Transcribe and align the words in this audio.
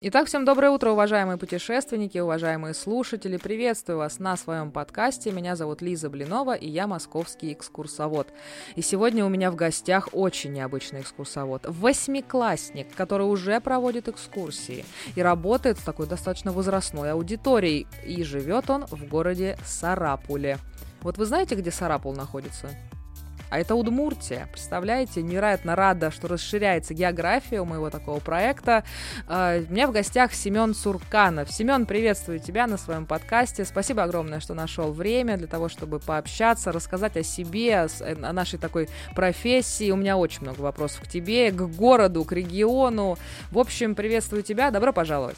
Итак, 0.00 0.28
всем 0.28 0.44
доброе 0.44 0.70
утро, 0.70 0.92
уважаемые 0.92 1.38
путешественники, 1.38 2.18
уважаемые 2.18 2.72
слушатели. 2.72 3.36
Приветствую 3.36 3.98
вас 3.98 4.20
на 4.20 4.36
своем 4.36 4.70
подкасте. 4.70 5.32
Меня 5.32 5.56
зовут 5.56 5.82
Лиза 5.82 6.08
Блинова, 6.08 6.54
и 6.54 6.68
я 6.68 6.86
московский 6.86 7.52
экскурсовод. 7.52 8.28
И 8.76 8.80
сегодня 8.80 9.24
у 9.24 9.28
меня 9.28 9.50
в 9.50 9.56
гостях 9.56 10.10
очень 10.12 10.52
необычный 10.52 11.00
экскурсовод. 11.00 11.64
Восьмиклассник, 11.66 12.94
который 12.94 13.26
уже 13.26 13.60
проводит 13.60 14.06
экскурсии 14.06 14.84
и 15.16 15.20
работает 15.20 15.80
с 15.80 15.82
такой 15.82 16.06
достаточно 16.06 16.52
возрастной 16.52 17.10
аудиторией. 17.10 17.88
И 18.06 18.22
живет 18.22 18.70
он 18.70 18.86
в 18.86 19.04
городе 19.08 19.58
Сарапуле. 19.64 20.58
Вот 21.00 21.18
вы 21.18 21.24
знаете, 21.24 21.56
где 21.56 21.72
Сарапул 21.72 22.14
находится? 22.14 22.68
А 23.50 23.58
это 23.58 23.74
Удмуртия. 23.74 24.48
Представляете, 24.52 25.22
невероятно 25.22 25.76
рада, 25.76 26.10
что 26.10 26.28
расширяется 26.28 26.94
география 26.94 27.60
у 27.60 27.64
моего 27.64 27.90
такого 27.90 28.20
проекта. 28.20 28.84
А, 29.26 29.58
у 29.58 29.72
меня 29.72 29.86
в 29.86 29.92
гостях 29.92 30.34
Семен 30.34 30.74
Сурканов. 30.74 31.50
Семен, 31.50 31.86
приветствую 31.86 32.40
тебя 32.40 32.66
на 32.66 32.76
своем 32.76 33.06
подкасте. 33.06 33.64
Спасибо 33.64 34.02
огромное, 34.02 34.40
что 34.40 34.54
нашел 34.54 34.92
время 34.92 35.36
для 35.36 35.46
того, 35.46 35.68
чтобы 35.68 35.98
пообщаться, 35.98 36.72
рассказать 36.72 37.16
о 37.16 37.22
себе, 37.22 37.86
о 38.00 38.32
нашей 38.32 38.58
такой 38.58 38.88
профессии. 39.14 39.90
У 39.90 39.96
меня 39.96 40.16
очень 40.16 40.42
много 40.42 40.60
вопросов 40.60 41.02
к 41.02 41.08
тебе, 41.08 41.50
к 41.50 41.60
городу, 41.62 42.24
к 42.24 42.32
региону. 42.32 43.18
В 43.50 43.58
общем, 43.58 43.94
приветствую 43.94 44.42
тебя. 44.42 44.70
Добро 44.70 44.92
пожаловать. 44.92 45.36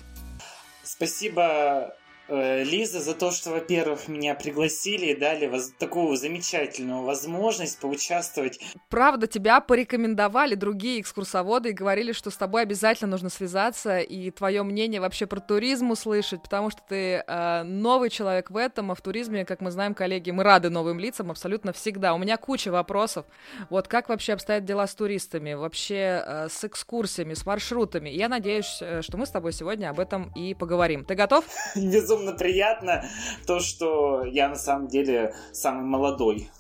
Спасибо 0.83 1.61
Э, 1.71 1.91
Лиза, 2.31 3.01
за 3.01 3.15
то, 3.15 3.31
что, 3.31 3.51
во-первых, 3.51 4.09
меня 4.09 4.35
пригласили 4.35 5.07
и 5.07 5.17
дали 5.17 5.47
воз- 5.47 5.73
такую 5.79 6.17
замечательную 6.17 7.03
возможность 7.03 7.79
поучаствовать. 7.79 8.61
Правда, 8.89 9.27
тебя 9.27 9.61
порекомендовали 9.61 10.55
другие 10.55 11.01
экскурсоводы 11.01 11.71
и 11.71 11.73
говорили, 11.73 12.13
что 12.13 12.31
с 12.31 12.37
тобой 12.37 12.63
обязательно 12.63 13.11
нужно 13.11 13.31
связаться 13.31 13.99
и 13.99 14.31
твое 14.31 14.63
мнение 14.63 15.01
вообще 15.01 15.27
про 15.27 15.41
туризм 15.41 15.91
услышать, 15.91 16.43
потому 16.43 16.71
что 16.71 16.81
ты 16.89 17.25
э, 17.27 17.63
новый 17.65 18.11
человек 18.11 18.51
в 18.51 18.57
этом, 18.57 18.93
а 18.93 18.95
в 18.95 19.01
туризме, 19.01 19.45
как 19.45 19.61
мы 19.61 19.71
знаем, 19.71 19.95
коллеги, 19.95 20.31
мы 20.31 20.45
рады 20.45 20.71
новым 20.71 20.99
лицам 20.99 21.31
абсолютно 21.31 21.73
всегда. 21.73 22.15
У 22.15 22.19
меня 22.19 22.37
куча 22.37 22.71
вопросов. 22.71 23.27
Вот 23.71 23.89
как 23.89 24.09
вообще 24.09 24.35
обстоят 24.35 24.65
дела 24.65 24.87
с 24.87 24.95
туристами, 24.95 25.55
вообще 25.55 26.23
э, 26.25 26.49
с 26.49 26.65
экскурсиями, 26.65 27.35
с 27.35 27.45
маршрутами. 27.47 28.11
Я 28.11 28.29
надеюсь, 28.29 28.79
э, 28.81 29.03
что 29.03 29.17
мы 29.17 29.27
с 29.27 29.31
тобой 29.31 29.53
сегодня 29.53 29.91
об 29.91 29.99
этом 29.99 30.33
и 30.35 30.55
поговорим. 30.55 31.05
Ты 31.05 31.15
готов? 31.15 31.45
Безумно 31.75 32.20
безумно 32.21 32.37
приятно 32.37 33.05
то, 33.47 33.61
что 33.61 34.25
я 34.25 34.49
на 34.49 34.57
самом 34.57 34.89
деле 34.89 35.35
самый 35.53 35.85
молодой 35.85 36.51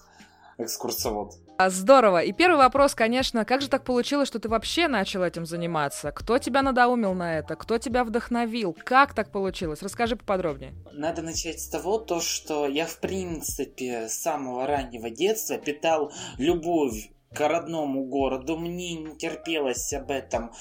экскурсовод. 0.58 1.34
А, 1.58 1.68
здорово. 1.68 2.22
И 2.22 2.32
первый 2.32 2.56
вопрос, 2.56 2.94
конечно, 2.94 3.44
как 3.44 3.60
же 3.60 3.68
так 3.68 3.84
получилось, 3.84 4.28
что 4.28 4.38
ты 4.38 4.48
вообще 4.48 4.88
начал 4.88 5.22
этим 5.22 5.44
заниматься? 5.44 6.10
Кто 6.10 6.38
тебя 6.38 6.62
надоумил 6.62 7.12
на 7.12 7.38
это? 7.38 7.54
Кто 7.54 7.76
тебя 7.76 8.04
вдохновил? 8.04 8.74
Как 8.84 9.14
так 9.14 9.30
получилось? 9.30 9.82
Расскажи 9.82 10.16
поподробнее. 10.16 10.72
Надо 10.92 11.20
начать 11.20 11.60
с 11.60 11.68
того, 11.68 11.98
то, 11.98 12.20
что 12.20 12.66
я, 12.66 12.86
в 12.86 12.98
принципе, 13.00 14.08
с 14.08 14.14
самого 14.14 14.66
раннего 14.66 15.10
детства 15.10 15.58
питал 15.58 16.12
любовь 16.38 17.10
к 17.32 17.46
родному 17.46 18.06
городу. 18.06 18.56
Мне 18.56 18.94
не 18.94 19.16
терпелось 19.16 19.92
об 19.92 20.10
этом, 20.10 20.52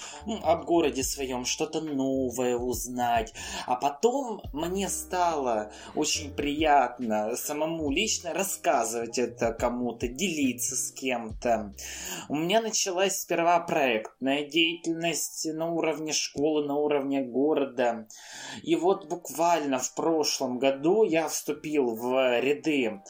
об 0.44 0.66
городе 0.66 1.04
своем 1.04 1.46
что-то 1.46 1.82
новое 1.82 2.58
узнать. 2.58 3.34
А 3.66 3.76
потом 3.76 4.42
мне 4.54 4.88
стало 4.88 5.72
очень 5.96 6.32
приятно 6.32 7.36
самому 7.36 7.90
лично 7.90 8.34
рассказывать 8.34 9.18
это 9.18 9.52
кому-то, 9.52 10.08
делиться 10.08 10.76
с 10.76 10.92
кем-то. 10.92 11.74
У 12.28 12.36
меня 12.36 12.62
началась 12.62 13.20
сперва 13.20 13.60
проектная 13.62 14.44
деятельность 14.44 15.52
на 15.52 15.72
уровне 15.72 16.14
школы, 16.14 16.68
на 16.68 16.76
уровне 16.76 17.24
города. 17.24 18.08
И 18.62 18.76
вот 18.76 19.10
буквально 19.10 19.80
в 19.80 19.96
прошлом 19.96 20.60
году 20.60 21.04
я 21.04 21.30
вступил 21.30 21.96
в 21.96 22.40
ряды 22.40 23.02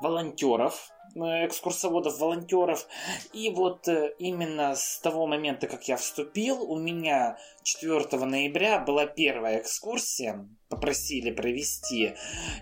волонтеров, 0.00 0.90
экскурсоводов, 1.24 2.18
волонтеров. 2.18 2.86
И 3.32 3.50
вот 3.50 3.88
э, 3.88 4.14
именно 4.18 4.74
с 4.74 4.98
того 4.98 5.26
момента, 5.26 5.66
как 5.66 5.88
я 5.88 5.96
вступил, 5.96 6.62
у 6.62 6.78
меня 6.78 7.38
4 7.66 8.24
ноября 8.24 8.78
была 8.78 9.06
первая 9.06 9.58
экскурсия 9.58 10.48
попросили 10.68 11.30
провести. 11.30 12.14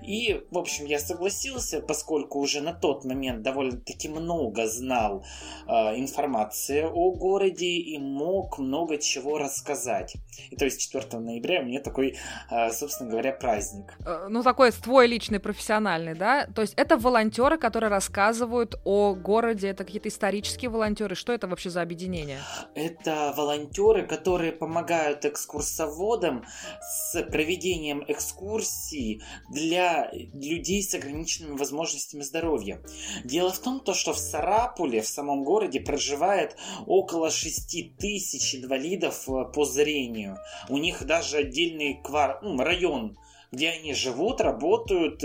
И, 0.02 0.42
в 0.50 0.58
общем, 0.58 0.84
я 0.84 0.98
согласился, 0.98 1.80
поскольку 1.80 2.38
уже 2.38 2.60
на 2.60 2.72
тот 2.72 3.04
момент 3.04 3.42
довольно-таки 3.42 4.08
много 4.08 4.66
знал 4.66 5.24
э, 5.66 5.72
информации 5.98 6.82
о 6.82 7.12
городе 7.12 7.66
и 7.66 7.98
мог 7.98 8.58
много 8.58 8.98
чего 8.98 9.38
рассказать. 9.38 10.16
И 10.50 10.56
то 10.56 10.66
есть 10.66 10.80
4 10.80 11.18
ноября 11.18 11.60
у 11.60 11.64
меня 11.64 11.80
такой, 11.80 12.16
э, 12.50 12.70
собственно 12.72 13.10
говоря, 13.10 13.32
праздник. 13.32 13.94
Э, 14.06 14.26
ну, 14.28 14.42
такой 14.42 14.70
твой 14.72 15.06
личный, 15.06 15.40
профессиональный, 15.40 16.14
да? 16.14 16.46
То 16.54 16.60
есть 16.60 16.74
это 16.76 16.98
волонтеры, 16.98 17.56
которые 17.56 17.88
рассказывают 17.88 18.74
о 18.84 19.14
городе, 19.14 19.68
это 19.68 19.84
какие-то 19.84 20.08
исторические 20.08 20.70
волонтеры. 20.70 21.14
Что 21.14 21.32
это 21.32 21.46
вообще 21.46 21.70
за 21.70 21.80
объединение? 21.80 22.40
Это 22.74 23.32
волонтеры, 23.34 24.06
которые 24.06 24.52
помогают 24.52 24.93
экскурсоводам 25.22 26.44
с 26.80 27.22
проведением 27.22 28.04
экскурсий 28.06 29.22
для 29.50 30.10
людей 30.12 30.82
с 30.82 30.94
ограниченными 30.94 31.56
возможностями 31.56 32.22
здоровья. 32.22 32.80
Дело 33.24 33.52
в 33.52 33.58
том, 33.58 33.80
то, 33.80 33.94
что 33.94 34.12
в 34.12 34.18
Сарапуле, 34.18 35.02
в 35.02 35.08
самом 35.08 35.44
городе, 35.44 35.80
проживает 35.80 36.56
около 36.86 37.30
6 37.30 37.96
тысяч 37.96 38.54
инвалидов 38.54 39.28
э, 39.28 39.44
по 39.52 39.64
зрению. 39.64 40.38
У 40.68 40.78
них 40.78 41.04
даже 41.06 41.38
отдельный 41.38 42.00
квар... 42.02 42.40
ну, 42.42 42.56
район, 42.58 43.16
где 43.52 43.70
они 43.70 43.94
живут, 43.94 44.40
работают, 44.40 45.22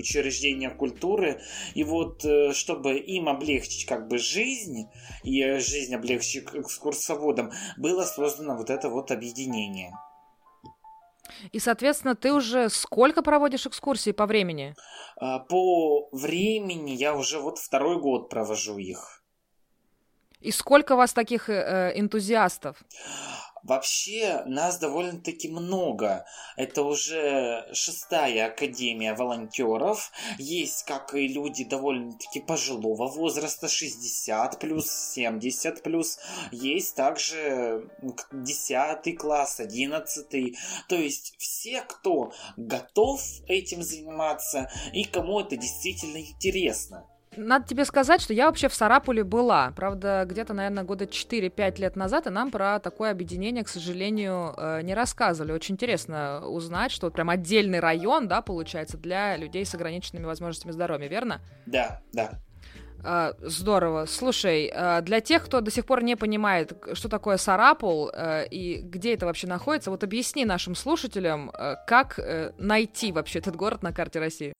э, 0.00 0.20
учреждения 0.20 0.70
культуры. 0.70 1.40
И 1.74 1.84
вот, 1.84 2.24
э, 2.24 2.52
чтобы 2.52 2.98
им 2.98 3.28
облегчить 3.28 3.86
как 3.86 4.08
бы 4.08 4.18
жизнь, 4.18 4.88
и 5.22 5.58
жизнь 5.58 5.94
облегчить 5.94 6.48
экскурсоводам, 6.54 7.52
было 7.76 8.04
создано 8.04 8.56
вот 8.56 8.70
это 8.70 8.88
вот 8.88 9.10
объединение. 9.10 9.92
И, 11.52 11.58
соответственно, 11.58 12.14
ты 12.14 12.32
уже 12.32 12.68
сколько 12.68 13.22
проводишь 13.22 13.66
экскурсий 13.66 14.12
по 14.12 14.26
времени? 14.26 14.74
А, 15.16 15.38
по 15.38 16.08
времени 16.12 16.90
я 16.90 17.14
уже 17.14 17.38
вот 17.38 17.58
второй 17.58 17.98
год 17.98 18.28
провожу 18.28 18.78
их. 18.78 19.22
И 20.40 20.50
сколько 20.52 20.94
у 20.94 20.96
вас 20.96 21.12
таких 21.12 21.50
э, 21.50 21.92
энтузиастов? 21.96 22.82
Вообще 23.62 24.42
нас 24.46 24.78
довольно-таки 24.78 25.48
много. 25.48 26.24
Это 26.56 26.82
уже 26.82 27.68
шестая 27.72 28.46
академия 28.46 29.14
волонтеров. 29.14 30.12
Есть 30.38 30.84
как 30.84 31.14
и 31.14 31.28
люди 31.28 31.64
довольно-таки 31.64 32.40
пожилого 32.40 33.08
возраста, 33.08 33.68
60 33.68 34.58
плюс, 34.58 34.90
70 34.90 35.82
плюс. 35.82 36.18
Есть 36.52 36.94
также 36.94 37.90
10 38.32 39.18
класс, 39.18 39.60
11. 39.60 40.56
То 40.88 40.96
есть 40.96 41.34
все, 41.38 41.82
кто 41.82 42.32
готов 42.56 43.22
этим 43.46 43.82
заниматься 43.82 44.70
и 44.92 45.04
кому 45.04 45.40
это 45.40 45.56
действительно 45.56 46.18
интересно. 46.18 47.09
Надо 47.36 47.66
тебе 47.66 47.84
сказать, 47.84 48.20
что 48.20 48.34
я 48.34 48.46
вообще 48.46 48.68
в 48.68 48.74
Сарапуле 48.74 49.22
была. 49.22 49.72
Правда, 49.76 50.24
где-то, 50.28 50.52
наверное, 50.52 50.82
года 50.82 51.04
4-5 51.04 51.80
лет 51.80 51.94
назад, 51.94 52.26
и 52.26 52.30
нам 52.30 52.50
про 52.50 52.80
такое 52.80 53.12
объединение, 53.12 53.62
к 53.62 53.68
сожалению, 53.68 54.52
э, 54.56 54.82
не 54.82 54.94
рассказывали. 54.94 55.52
Очень 55.52 55.76
интересно 55.76 56.42
узнать, 56.44 56.90
что 56.90 57.06
вот 57.06 57.14
прям 57.14 57.30
отдельный 57.30 57.78
район, 57.78 58.26
да, 58.26 58.42
получается, 58.42 58.98
для 58.98 59.36
людей 59.36 59.64
с 59.64 59.72
ограниченными 59.74 60.24
возможностями 60.24 60.72
здоровья, 60.72 61.06
верно? 61.06 61.40
Да, 61.66 62.00
да. 62.12 62.40
А, 63.02 63.32
здорово. 63.40 64.06
Слушай, 64.06 64.70
а, 64.74 65.00
для 65.00 65.20
тех, 65.20 65.44
кто 65.44 65.60
до 65.60 65.70
сих 65.70 65.86
пор 65.86 66.02
не 66.02 66.16
понимает, 66.16 66.72
что 66.92 67.08
такое 67.08 67.36
Сарапул 67.36 68.10
а, 68.12 68.42
и 68.42 68.78
где 68.82 69.14
это 69.14 69.26
вообще 69.26 69.46
находится, 69.46 69.90
вот 69.90 70.04
объясни 70.04 70.44
нашим 70.44 70.74
слушателям, 70.74 71.50
как 71.86 72.18
э, 72.18 72.52
найти 72.58 73.12
вообще 73.12 73.38
этот 73.38 73.56
город 73.56 73.82
на 73.82 73.92
карте 73.92 74.18
России. 74.18 74.52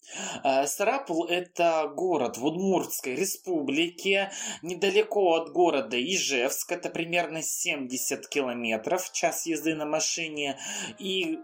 Сарапул— 0.67 1.27
это 1.29 1.91
город 1.95 2.37
в 2.37 2.45
Удмуртской 2.45 3.15
республике, 3.15 4.31
недалеко 4.63 5.35
от 5.35 5.53
города 5.53 5.97
Ижевск, 6.01 6.73
это 6.73 6.91
примерно 6.91 7.43
70 7.43 8.29
километров, 8.29 9.13
час 9.13 9.47
езды 9.47 9.75
на 9.75 9.87
машине, 9.87 10.59
и 10.99 11.39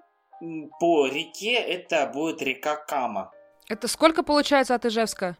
по 0.80 1.06
реке 1.06 1.54
это 1.54 2.06
будет 2.06 2.42
река 2.42 2.76
Кама. 2.76 3.30
Это 3.68 3.88
сколько 3.88 4.22
получается 4.22 4.74
от 4.74 4.86
Ижевска? 4.86 5.36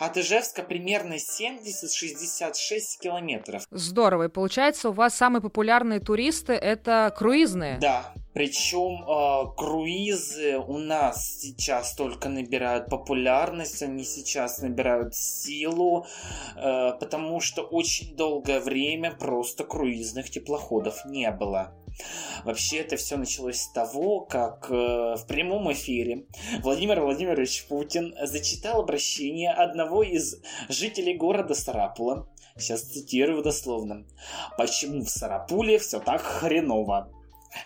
От 0.00 0.16
Ижевска 0.16 0.62
примерно 0.62 1.14
70-66 1.14 2.98
километров. 3.00 3.64
Здорово. 3.70 4.24
И 4.24 4.28
получается, 4.28 4.90
у 4.90 4.92
вас 4.92 5.14
самые 5.14 5.40
популярные 5.42 6.00
туристы 6.00 6.52
это 6.52 7.14
круизные? 7.16 7.78
Да. 7.78 8.12
Причем 8.34 9.02
э, 9.02 9.56
круизы 9.56 10.58
у 10.58 10.78
нас 10.78 11.40
сейчас 11.40 11.94
только 11.94 12.28
набирают 12.28 12.86
популярность, 12.88 13.82
они 13.82 14.04
сейчас 14.04 14.62
набирают 14.62 15.16
силу, 15.16 16.06
э, 16.54 16.92
потому 17.00 17.40
что 17.40 17.62
очень 17.62 18.14
долгое 18.16 18.60
время 18.60 19.10
просто 19.10 19.64
круизных 19.64 20.30
теплоходов 20.30 21.04
не 21.04 21.30
было. 21.32 21.74
Вообще 22.44 22.78
это 22.78 22.96
все 22.96 23.16
началось 23.16 23.60
с 23.60 23.72
того, 23.72 24.20
как 24.20 24.70
э, 24.70 24.74
в 25.16 25.26
прямом 25.26 25.72
эфире 25.72 26.26
Владимир 26.62 27.00
Владимирович 27.00 27.66
Путин 27.66 28.14
зачитал 28.22 28.80
обращение 28.80 29.50
одного 29.50 30.02
из 30.02 30.40
жителей 30.68 31.14
города 31.14 31.54
Сарапула. 31.54 32.28
Сейчас 32.56 32.82
цитирую 32.82 33.42
дословно. 33.42 34.06
«Почему 34.56 35.04
в 35.04 35.10
Сарапуле 35.10 35.78
все 35.78 36.00
так 36.00 36.22
хреново?» 36.22 37.12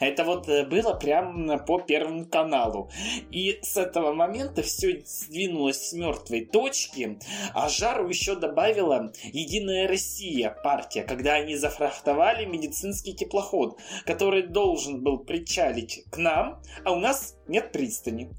Это 0.01 0.25
вот 0.25 0.49
э, 0.49 0.65
было 0.65 0.95
прямо 0.95 1.59
по 1.59 1.81
Первому 1.81 2.27
каналу. 2.27 2.91
И 3.31 3.59
с 3.63 3.77
этого 3.77 4.13
момента 4.13 4.63
все 4.63 5.03
сдвинулось 5.05 5.89
с 5.89 5.93
мертвой 5.93 6.45
точки, 6.45 7.19
а 7.55 7.69
жару 7.69 8.09
еще 8.09 8.37
добавила 8.37 9.13
Единая 9.25 9.89
Россия 9.89 10.51
партия, 10.63 11.03
когда 11.03 11.35
они 11.35 11.57
зафрахтовали 11.57 12.45
медицинский 12.45 13.15
теплоход, 13.15 13.79
который 14.07 14.47
должен 14.47 15.03
был 15.03 15.19
причалить 15.19 16.05
к 16.11 16.17
нам, 16.17 16.63
а 16.85 16.93
у 16.93 17.01
нас 17.01 17.37
нет 17.49 17.73
пристани. 17.73 18.31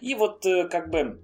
И 0.00 0.14
вот 0.14 0.44
э, 0.46 0.68
как 0.68 0.90
бы 0.90 1.20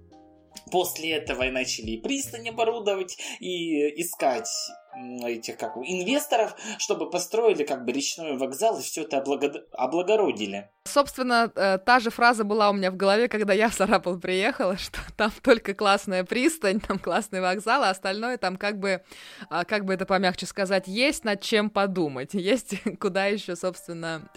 После 0.71 1.11
этого 1.11 1.43
и 1.43 1.51
начали 1.51 1.91
и 1.91 2.01
пристань 2.01 2.49
оборудовать, 2.49 3.17
и 3.39 4.01
искать 4.01 4.49
этих 4.95 5.57
как 5.57 5.77
инвесторов, 5.77 6.55
чтобы 6.77 7.09
построили 7.09 7.63
как 7.63 7.85
бы 7.85 7.91
речной 7.91 8.37
вокзал 8.37 8.79
и 8.79 8.81
все 8.81 9.03
это 9.03 9.17
облаго... 9.17 9.51
облагородили. 9.73 10.69
Собственно, 10.85 11.49
э, 11.55 11.77
та 11.77 12.01
же 12.01 12.09
фраза 12.09 12.43
была 12.43 12.69
у 12.69 12.73
меня 12.73 12.91
в 12.91 12.97
голове, 12.97 13.29
когда 13.29 13.53
я 13.53 13.69
в 13.69 13.73
Сарапул 13.73 14.19
приехала, 14.19 14.77
что 14.77 14.99
там 15.15 15.31
только 15.41 15.73
классная 15.73 16.25
пристань, 16.25 16.81
там 16.81 16.99
классный 16.99 17.39
вокзал, 17.39 17.83
а 17.83 17.89
остальное 17.89 18.37
там 18.37 18.57
как 18.57 18.79
бы, 18.79 19.01
а, 19.49 19.63
как 19.63 19.85
бы 19.85 19.93
это 19.93 20.05
помягче 20.05 20.45
сказать, 20.45 20.87
есть 20.87 21.23
над 21.23 21.39
чем 21.39 21.69
подумать, 21.69 22.33
есть 22.33 22.75
куда 22.99 23.27
еще, 23.27 23.55
собственно, 23.55 24.29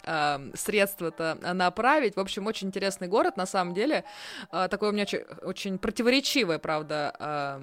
средства-то 0.54 1.36
направить. 1.52 2.14
В 2.14 2.20
общем, 2.20 2.46
очень 2.46 2.68
интересный 2.68 3.08
город, 3.08 3.36
на 3.36 3.46
самом 3.46 3.74
деле. 3.74 4.04
А, 4.50 4.68
такое 4.68 4.90
у 4.90 4.92
меня 4.92 5.06
очень 5.42 5.78
противоречивое, 5.78 6.58
правда, 6.58 7.60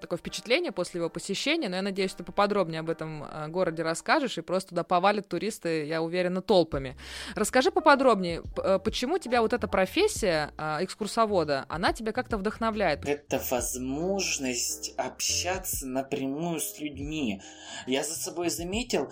такое 0.00 0.18
впечатление 0.18 0.72
после 0.72 0.98
его 0.98 1.08
посещения, 1.08 1.68
но 1.68 1.76
я 1.76 1.82
надеюсь, 1.82 2.10
что 2.10 2.22
поподробнее 2.36 2.80
об 2.80 2.90
этом 2.90 3.24
а, 3.24 3.48
городе 3.48 3.82
расскажешь, 3.82 4.38
и 4.38 4.42
просто 4.42 4.70
туда 4.70 4.84
повалят 4.84 5.28
туристы, 5.28 5.86
я 5.86 6.02
уверена, 6.02 6.42
толпами. 6.42 6.96
Расскажи 7.34 7.70
поподробнее, 7.70 7.96
подробнее, 7.96 8.42
э, 8.62 8.78
почему 8.78 9.18
тебя 9.18 9.40
вот 9.40 9.52
эта 9.52 9.68
профессия 9.68 10.52
а, 10.58 10.78
экскурсовода, 10.82 11.64
она 11.68 11.92
тебя 11.92 12.12
как-то 12.12 12.36
вдохновляет? 12.36 13.08
Это 13.08 13.42
возможность 13.50 14.94
общаться 14.96 15.86
напрямую 15.86 16.60
с 16.60 16.78
людьми. 16.78 17.40
Я 17.86 18.04
за 18.04 18.14
собой 18.14 18.50
заметил, 18.50 19.10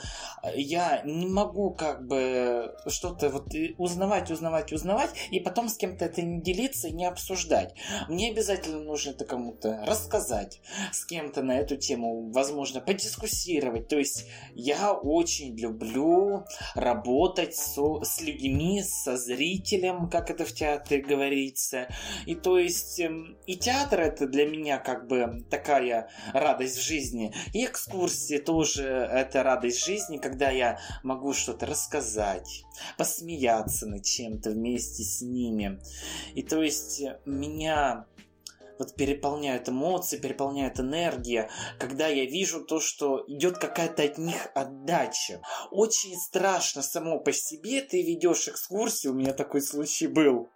я 0.55 1.03
не 1.05 1.27
могу 1.27 1.71
как 1.71 2.07
бы 2.07 2.75
что-то 2.89 3.31
вот 3.31 3.49
узнавать, 3.79 4.31
узнавать, 4.31 4.73
узнавать, 4.73 5.11
и 5.31 5.41
потом 5.41 5.69
с 5.69 5.77
кем-то 5.77 6.05
это 6.05 6.23
не 6.23 6.41
делиться 6.41 6.89
и 6.89 6.93
не 6.93 7.07
обсуждать. 7.07 7.75
Мне 8.09 8.31
обязательно 8.31 8.81
нужно 8.81 9.11
это 9.11 9.25
кому-то 9.25 9.83
рассказать, 9.87 10.61
с 10.93 11.05
кем-то 11.07 11.43
на 11.43 11.59
эту 11.59 11.77
тему, 11.77 12.31
возможно, 12.31 12.81
подискуссировать. 13.15 13.89
То 13.89 13.99
есть 13.99 14.27
я 14.55 14.93
очень 14.93 15.57
люблю 15.57 16.45
работать 16.75 17.55
со, 17.55 18.03
с 18.03 18.21
людьми, 18.21 18.83
со 18.83 19.17
зрителем, 19.17 20.09
как 20.09 20.31
это 20.31 20.45
в 20.45 20.53
театре 20.53 21.03
говорится. 21.03 21.89
И 22.27 22.35
то 22.35 22.59
есть 22.59 23.01
эм, 23.01 23.37
и 23.47 23.57
театр 23.57 24.01
это 24.01 24.27
для 24.27 24.47
меня 24.47 24.79
как 24.79 25.07
бы 25.07 25.45
такая 25.51 26.11
радость 26.33 26.79
в 26.79 26.83
жизни. 26.83 27.33
И 27.53 27.65
экскурсии 27.65 28.39
тоже 28.39 28.85
это 28.85 29.43
радость 29.43 29.85
жизни, 29.85 30.19
когда 30.19 30.51
я 30.51 30.79
могу 31.03 31.33
что-то 31.33 31.67
рассказать, 31.67 32.65
посмеяться 32.97 33.87
над 33.87 34.05
чем-то 34.05 34.51
вместе 34.51 35.03
с 35.03 35.21
ними. 35.23 35.81
И 36.35 36.43
то 36.43 36.63
есть 36.63 37.03
меня 37.25 38.07
вот 38.79 38.95
переполняют 38.95 39.69
эмоции, 39.69 40.19
переполняют 40.19 40.81
энергия, 40.81 41.51
когда 41.79 42.09
я 42.09 42.25
вижу 42.25 42.65
то, 42.65 42.81
что 42.81 43.25
идет 43.29 43.59
какая-то 43.59 44.03
от 44.03 44.19
них 44.19 44.49
отдача. 44.55 45.41
Очень 45.71 46.17
страшно 46.17 46.83
само 46.83 47.21
по 47.21 47.33
себе, 47.33 47.83
ты 47.83 48.03
ведешь 48.03 48.49
экскурсию, 48.49 49.13
у 49.13 49.17
меня 49.17 49.33
такой 49.33 49.63
случай 49.63 50.07
был. 50.07 50.49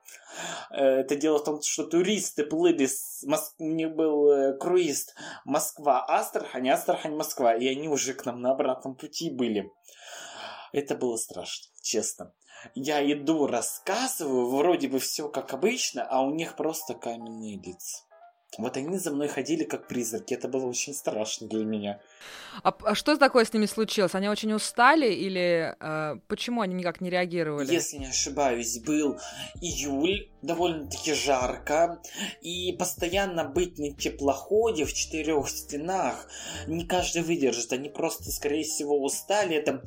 Э, 0.70 1.00
это 1.00 1.16
дело 1.16 1.38
в 1.38 1.44
том, 1.44 1.62
что 1.62 1.84
туристы 1.84 2.44
плыли 2.44 2.86
с 2.86 3.22
Моск... 3.24 3.54
У 3.58 3.64
них 3.64 3.94
был 3.94 4.30
э, 4.30 4.58
круиз 4.58 5.14
Москва-Астрахань, 5.44 6.68
Астрахань-Москва, 6.68 7.54
и 7.54 7.66
они 7.68 7.88
уже 7.88 8.14
к 8.14 8.24
нам 8.24 8.40
на 8.40 8.52
обратном 8.52 8.94
пути 8.94 9.30
были. 9.30 9.70
Это 10.72 10.94
было 10.96 11.16
страшно, 11.16 11.72
честно. 11.82 12.32
Я 12.74 13.00
иду, 13.12 13.46
рассказываю, 13.46 14.48
вроде 14.48 14.88
бы 14.88 14.98
все 14.98 15.28
как 15.28 15.54
обычно, 15.54 16.04
а 16.04 16.22
у 16.22 16.34
них 16.34 16.56
просто 16.56 16.94
каменные 16.94 17.56
лица. 17.56 18.04
Вот 18.56 18.76
они 18.76 18.98
за 18.98 19.10
мной 19.10 19.28
ходили 19.28 19.64
как 19.64 19.88
призраки. 19.88 20.32
Это 20.32 20.48
было 20.48 20.66
очень 20.66 20.94
страшно 20.94 21.48
для 21.48 21.64
меня. 21.64 22.00
А, 22.62 22.74
а 22.82 22.94
что 22.94 23.16
такое 23.16 23.44
с 23.44 23.52
ними 23.52 23.66
случилось? 23.66 24.14
Они 24.14 24.28
очень 24.28 24.52
устали 24.52 25.12
или 25.12 25.76
э, 25.78 26.16
почему 26.28 26.62
они 26.62 26.74
никак 26.74 27.00
не 27.00 27.10
реагировали? 27.10 27.70
Если 27.70 27.98
не 27.98 28.06
ошибаюсь, 28.06 28.78
был 28.78 29.18
июль, 29.60 30.30
довольно-таки 30.42 31.14
жарко, 31.14 32.00
и 32.40 32.72
постоянно 32.78 33.44
быть 33.44 33.78
на 33.78 33.92
теплоходе 33.92 34.84
в 34.84 34.92
четырех 34.92 35.48
стенах 35.48 36.28
не 36.66 36.84
каждый 36.86 37.22
выдержит. 37.22 37.72
Они 37.72 37.88
просто, 37.88 38.30
скорее 38.30 38.64
всего, 38.64 39.02
устали. 39.02 39.56
Это 39.56 39.82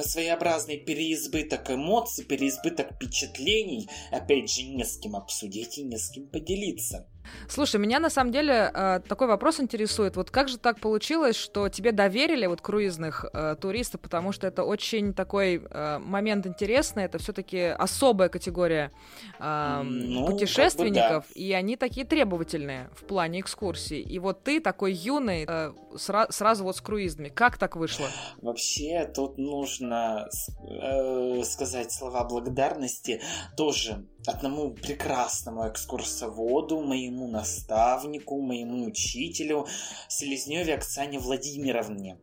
своеобразный 0.00 0.78
переизбыток 0.78 1.70
эмоций, 1.70 2.24
переизбыток 2.24 2.94
впечатлений. 2.94 3.88
Опять 4.10 4.50
же, 4.50 4.62
не 4.62 4.84
с 4.84 4.98
кем 4.98 5.16
обсудить 5.16 5.78
и 5.78 5.82
не 5.82 5.98
с 5.98 6.10
кем 6.10 6.26
поделиться. 6.26 7.06
Слушай, 7.48 7.80
меня 7.80 8.00
на 8.00 8.10
самом 8.10 8.32
деле 8.32 8.70
э, 8.72 9.00
такой 9.06 9.26
вопрос 9.26 9.60
интересует. 9.60 10.16
Вот 10.16 10.30
как 10.30 10.48
же 10.48 10.58
так 10.58 10.80
получилось, 10.80 11.36
что 11.36 11.68
тебе 11.68 11.92
доверили 11.92 12.46
вот 12.46 12.60
круизных 12.60 13.24
э, 13.32 13.56
туристов, 13.60 14.00
потому 14.00 14.32
что 14.32 14.46
это 14.46 14.64
очень 14.64 15.14
такой 15.14 15.62
э, 15.62 15.98
момент 15.98 16.46
интересный, 16.46 17.04
это 17.04 17.18
все-таки 17.18 17.60
особая 17.60 18.28
категория 18.28 18.92
э, 19.38 19.82
ну, 19.92 20.26
путешественников, 20.26 21.24
как 21.24 21.28
бы 21.28 21.34
да. 21.34 21.40
и 21.40 21.52
они 21.52 21.76
такие 21.76 22.06
требовательные 22.06 22.90
в 22.94 23.04
плане 23.04 23.40
экскурсий. 23.40 24.00
И 24.00 24.18
вот 24.18 24.42
ты 24.42 24.60
такой 24.60 24.92
юный, 24.92 25.44
э, 25.46 25.72
сра- 25.94 26.30
сразу 26.30 26.64
вот 26.64 26.76
с 26.76 26.80
круизами. 26.80 27.28
Как 27.28 27.58
так 27.58 27.76
вышло? 27.76 28.06
Вообще 28.40 29.10
тут 29.14 29.38
нужно 29.38 30.28
э, 30.68 31.42
сказать 31.44 31.92
слова 31.92 32.24
благодарности 32.24 33.20
тоже 33.56 34.06
одному 34.26 34.70
прекрасному 34.70 35.68
экскурсоводу, 35.68 36.80
моему 36.80 37.28
наставнику, 37.28 38.40
моему 38.40 38.86
учителю 38.86 39.66
Селезневе 40.08 40.74
Оксане 40.74 41.18
Владимировне. 41.18 42.18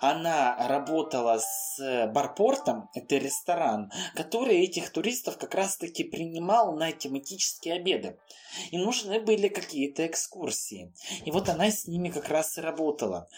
Она 0.00 0.56
работала 0.68 1.38
с 1.38 2.06
Барпортом, 2.12 2.88
это 2.94 3.16
ресторан, 3.16 3.90
который 4.14 4.64
этих 4.64 4.90
туристов 4.90 5.38
как 5.38 5.54
раз-таки 5.54 6.04
принимал 6.04 6.76
на 6.76 6.92
тематические 6.92 7.74
обеды. 7.74 8.18
И 8.70 8.78
нужны 8.78 9.20
были 9.20 9.48
какие-то 9.48 10.06
экскурсии. 10.06 10.92
И 11.24 11.30
вот 11.30 11.48
она 11.48 11.70
с 11.70 11.86
ними 11.86 12.08
как 12.08 12.28
раз 12.28 12.56
и 12.58 12.60
работала. 12.60 13.28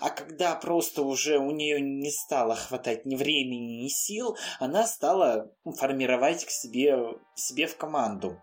А 0.00 0.10
когда 0.10 0.54
просто 0.54 1.02
уже 1.02 1.38
у 1.38 1.50
нее 1.50 1.80
не 1.80 2.10
стало 2.10 2.54
хватать 2.54 3.04
ни 3.04 3.16
времени, 3.16 3.82
ни 3.82 3.88
сил, 3.88 4.36
она 4.60 4.86
стала 4.86 5.50
формировать 5.64 6.44
к 6.44 6.50
себе, 6.50 6.98
себе 7.34 7.66
в 7.66 7.76
команду. 7.76 8.40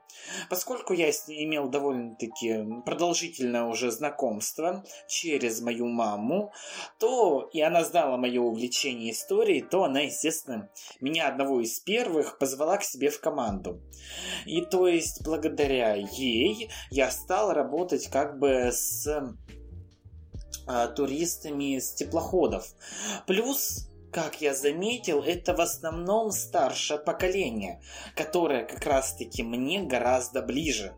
Поскольку 0.49 0.93
я 0.93 1.09
имел 1.09 1.69
довольно-таки 1.69 2.65
продолжительное 2.85 3.63
уже 3.63 3.91
знакомство 3.91 4.83
через 5.07 5.61
мою 5.61 5.87
маму, 5.87 6.51
то 6.99 7.49
и 7.53 7.61
она 7.61 7.83
знала 7.83 8.17
мое 8.17 8.41
увлечение 8.41 9.11
историей, 9.11 9.61
то 9.61 9.83
она, 9.83 10.01
естественно, 10.01 10.69
меня 10.99 11.27
одного 11.27 11.61
из 11.61 11.79
первых 11.79 12.37
позвала 12.37 12.77
к 12.77 12.83
себе 12.83 13.09
в 13.09 13.19
команду. 13.19 13.81
И 14.45 14.61
то 14.61 14.87
есть 14.87 15.23
благодаря 15.23 15.95
ей 15.95 16.69
я 16.91 17.11
стал 17.11 17.53
работать 17.53 18.07
как 18.07 18.39
бы 18.39 18.71
с 18.71 19.07
а, 20.67 20.87
туристами 20.87 21.77
с 21.79 21.93
теплоходов. 21.93 22.67
Плюс 23.27 23.89
как 24.15 24.39
я 24.39 24.53
заметил, 24.53 25.21
это 25.21 25.53
в 25.53 25.59
основном 25.59 26.31
старшее 26.31 26.97
поколение, 26.97 27.81
которое 28.15 28.63
как 28.63 28.85
раз-таки 28.85 29.43
мне 29.43 29.83
гораздо 29.83 30.41
ближе. 30.41 30.93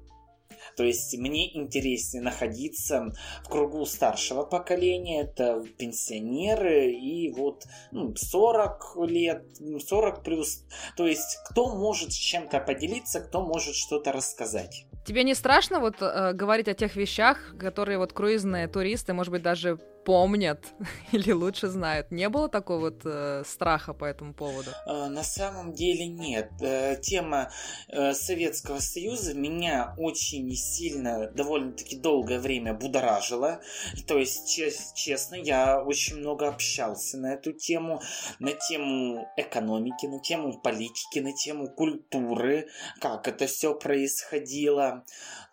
То 0.75 0.83
есть 0.83 1.17
мне 1.17 1.57
интереснее 1.57 2.21
находиться 2.21 3.11
в 3.43 3.49
кругу 3.49 3.87
старшего 3.87 4.43
поколения, 4.43 5.21
это 5.21 5.63
пенсионеры 5.79 6.91
и 6.91 7.33
вот 7.33 7.63
ну, 7.91 8.13
40 8.15 8.97
лет, 9.07 9.45
40 9.87 10.23
плюс. 10.23 10.63
То 10.95 11.07
есть 11.07 11.39
кто 11.49 11.75
может 11.75 12.13
с 12.13 12.15
чем-то 12.15 12.59
поделиться, 12.59 13.19
кто 13.19 13.41
может 13.41 13.73
что-то 13.73 14.11
рассказать. 14.11 14.85
Тебе 15.07 15.23
не 15.23 15.33
страшно 15.33 15.79
вот 15.79 15.95
э, 16.01 16.33
говорить 16.33 16.67
о 16.67 16.75
тех 16.75 16.95
вещах, 16.95 17.55
которые 17.57 17.97
вот 17.97 18.13
круизные 18.13 18.67
туристы, 18.67 19.13
может 19.13 19.31
быть, 19.31 19.41
даже 19.41 19.79
помнят 20.07 20.73
или 21.11 21.33
лучше 21.33 21.67
знают. 21.67 22.11
Не 22.11 22.29
было 22.29 22.47
такого 22.47 22.79
вот 22.79 23.01
э, 23.03 23.43
страха 23.45 23.93
по 23.93 24.05
этому 24.05 24.33
поводу? 24.33 24.71
Э, 24.85 25.09
на 25.09 25.21
самом 25.23 25.73
деле 25.73 26.07
нет. 26.07 26.49
Э, 26.61 26.95
тема 27.01 27.51
э, 27.89 28.13
Советского 28.13 28.79
Союза 28.79 29.33
меня 29.33 29.93
очень 29.97 30.49
сильно, 30.55 31.29
довольно-таки 31.31 31.97
долгое 31.97 32.39
время 32.39 32.73
будоражила. 32.73 33.59
То 34.07 34.17
есть, 34.17 34.49
чест, 34.49 34.95
честно, 34.95 35.35
я 35.35 35.83
очень 35.83 36.19
много 36.19 36.47
общался 36.47 37.17
на 37.17 37.33
эту 37.33 37.51
тему, 37.51 38.01
на 38.39 38.53
тему 38.53 39.27
экономики, 39.35 40.05
на 40.05 40.21
тему 40.21 40.57
политики, 40.61 41.19
на 41.19 41.33
тему 41.33 41.69
культуры, 41.69 42.69
как 43.01 43.27
это 43.27 43.45
все 43.47 43.75
происходило. 43.75 45.03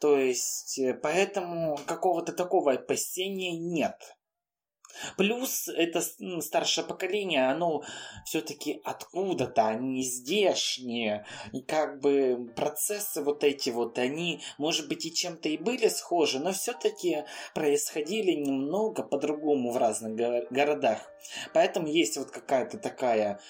То 0.01 0.17
есть, 0.17 0.79
поэтому 1.03 1.77
какого-то 1.87 2.33
такого 2.33 2.75
опасения 2.75 3.59
нет. 3.59 4.14
Плюс 5.17 5.69
это 5.69 6.01
старшее 6.41 6.85
поколение, 6.87 7.49
оно 7.49 7.83
все-таки 8.25 8.81
откуда-то, 8.85 9.67
они 9.67 10.03
здешние. 10.03 11.27
И 11.53 11.63
как 11.63 12.01
бы 12.01 12.53
процессы 12.57 13.23
вот 13.23 13.45
эти 13.45 13.71
вот, 13.71 13.99
они, 13.99 14.41
может 14.59 14.89
быть, 14.89 15.05
и 15.07 15.15
чем-то 15.15 15.49
и 15.49 15.57
были 15.57 15.89
схожи, 15.89 16.39
но 16.39 16.53
все-таки 16.53 17.25
происходили 17.55 18.33
немного 18.33 19.03
по-другому 19.03 19.73
в 19.73 19.77
разных 19.77 20.17
го- 20.17 20.47
городах. 20.51 20.99
Поэтому 21.53 21.89
есть 21.89 22.17
вот 22.17 22.31
какая-то 22.31 22.79
такая 22.79 23.41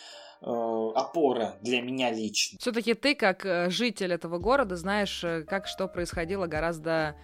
э, 0.40 0.46
опора 0.46 1.58
для 1.60 1.80
меня 1.82 2.10
лично. 2.10 2.58
Все-таки 2.60 2.94
ты, 2.94 3.14
как 3.14 3.44
э, 3.44 3.70
житель 3.70 4.12
этого 4.12 4.38
города, 4.38 4.76
знаешь, 4.76 5.22
э, 5.24 5.42
как 5.42 5.66
что 5.66 5.88
происходило 5.88 6.46
гораздо 6.46 7.16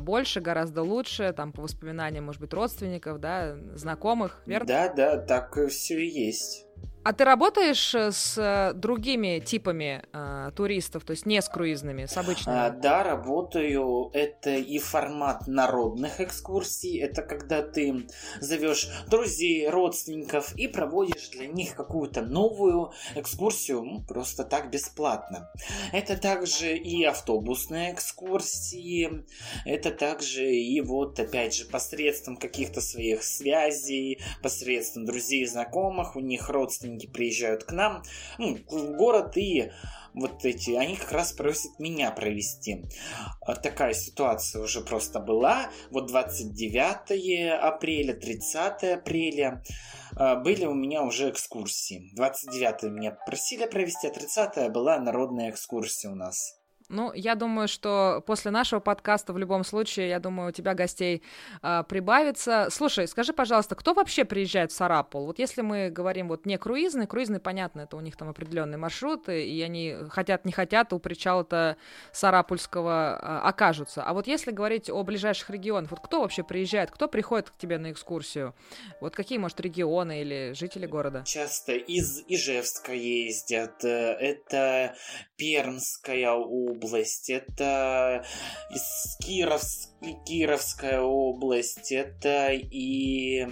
больше, 0.00 0.40
гораздо 0.40 0.82
лучше, 0.82 1.32
там, 1.32 1.52
по 1.52 1.62
воспоминаниям, 1.62 2.24
может 2.24 2.40
быть, 2.40 2.52
родственников, 2.52 3.20
да, 3.20 3.56
знакомых, 3.74 4.42
верно? 4.46 4.66
Да, 4.66 4.92
да, 4.92 5.16
так 5.18 5.58
все 5.68 5.98
и 5.98 6.08
есть. 6.08 6.66
А 7.08 7.14
ты 7.14 7.24
работаешь 7.24 7.94
э, 7.94 8.12
с 8.12 8.36
э, 8.36 8.74
другими 8.74 9.38
типами 9.38 10.02
э, 10.12 10.50
туристов, 10.54 11.04
то 11.04 11.12
есть 11.12 11.24
не 11.24 11.40
с 11.40 11.48
круизными, 11.48 12.04
с 12.04 12.14
обычными? 12.18 12.54
А, 12.54 12.68
да, 12.68 13.02
работаю. 13.02 14.10
Это 14.12 14.50
и 14.50 14.78
формат 14.78 15.46
народных 15.46 16.20
экскурсий. 16.20 17.00
Это 17.00 17.22
когда 17.22 17.62
ты 17.62 18.06
зовешь 18.40 18.90
друзей, 19.08 19.70
родственников 19.70 20.54
и 20.54 20.68
проводишь 20.68 21.30
для 21.30 21.46
них 21.46 21.74
какую-то 21.74 22.20
новую 22.20 22.92
экскурсию 23.14 23.84
ну, 23.84 24.04
просто 24.06 24.44
так 24.44 24.70
бесплатно. 24.70 25.50
Это 25.94 26.14
также 26.14 26.76
и 26.76 27.04
автобусные 27.04 27.94
экскурсии. 27.94 29.24
Это 29.64 29.92
также 29.92 30.44
и 30.54 30.78
вот 30.82 31.18
опять 31.18 31.54
же 31.54 31.64
посредством 31.64 32.36
каких-то 32.36 32.82
своих 32.82 33.22
связей, 33.22 34.20
посредством 34.42 35.06
друзей 35.06 35.44
и 35.44 35.46
знакомых, 35.46 36.14
у 36.14 36.20
них 36.20 36.50
родственники 36.50 36.97
родственники 36.98 37.06
приезжают 37.06 37.64
к 37.64 37.72
нам 37.72 38.02
ну, 38.38 38.58
в 38.68 38.96
город 38.96 39.36
и 39.36 39.70
вот 40.14 40.44
эти, 40.44 40.72
они 40.72 40.96
как 40.96 41.12
раз 41.12 41.32
просят 41.32 41.78
меня 41.78 42.10
провести. 42.10 42.86
А 43.42 43.54
такая 43.54 43.92
ситуация 43.92 44.62
уже 44.62 44.80
просто 44.80 45.20
была. 45.20 45.70
Вот 45.90 46.08
29 46.08 47.60
апреля, 47.62 48.14
30 48.14 48.84
апреля 48.98 49.62
а, 50.16 50.36
были 50.36 50.64
у 50.64 50.74
меня 50.74 51.04
уже 51.04 51.30
экскурсии. 51.30 52.10
29 52.16 52.90
меня 52.90 53.12
просили 53.12 53.66
провести, 53.66 54.08
а 54.08 54.10
30 54.10 54.72
была 54.72 54.98
народная 54.98 55.50
экскурсия 55.50 56.10
у 56.10 56.16
нас. 56.16 56.57
Ну, 56.88 57.12
я 57.12 57.34
думаю, 57.34 57.68
что 57.68 58.22
после 58.26 58.50
нашего 58.50 58.80
подкаста 58.80 59.34
в 59.34 59.38
любом 59.38 59.62
случае, 59.62 60.08
я 60.08 60.20
думаю, 60.20 60.48
у 60.48 60.52
тебя 60.52 60.72
гостей 60.72 61.22
э, 61.62 61.82
прибавится. 61.86 62.68
Слушай, 62.70 63.06
скажи, 63.06 63.34
пожалуйста, 63.34 63.74
кто 63.74 63.92
вообще 63.92 64.24
приезжает 64.24 64.72
в 64.72 64.74
Сарапул? 64.74 65.26
Вот 65.26 65.38
если 65.38 65.60
мы 65.60 65.90
говорим 65.90 66.28
вот 66.28 66.46
не 66.46 66.56
круизный, 66.56 67.06
круизный, 67.06 67.40
понятно, 67.40 67.82
это 67.82 67.96
у 67.96 68.00
них 68.00 68.16
там 68.16 68.30
определенные 68.30 68.78
маршруты, 68.78 69.46
и 69.46 69.60
они 69.60 69.96
хотят, 70.08 70.46
не 70.46 70.52
хотят, 70.52 70.94
у 70.94 70.98
причала-то 70.98 71.76
Сарапульского 72.12 73.18
э, 73.20 73.48
окажутся. 73.48 74.02
А 74.02 74.14
вот 74.14 74.26
если 74.26 74.50
говорить 74.50 74.88
о 74.88 75.02
ближайших 75.02 75.50
регионах, 75.50 75.90
вот 75.90 76.00
кто 76.00 76.22
вообще 76.22 76.42
приезжает, 76.42 76.90
кто 76.90 77.06
приходит 77.06 77.50
к 77.50 77.58
тебе 77.58 77.76
на 77.76 77.92
экскурсию? 77.92 78.54
Вот 79.02 79.14
какие, 79.14 79.36
может, 79.36 79.60
регионы 79.60 80.22
или 80.22 80.52
жители 80.54 80.86
города? 80.86 81.22
Часто 81.26 81.72
из 81.72 82.24
Ижевска 82.28 82.94
ездят, 82.94 83.84
э, 83.84 83.88
это 83.88 84.96
Пермская 85.36 86.30
область, 86.30 86.77
область, 86.78 87.30
это 87.30 88.24
Кировск, 89.20 89.90
Кировская 90.24 91.00
область, 91.00 91.92
это 91.92 92.52
и 92.52 93.46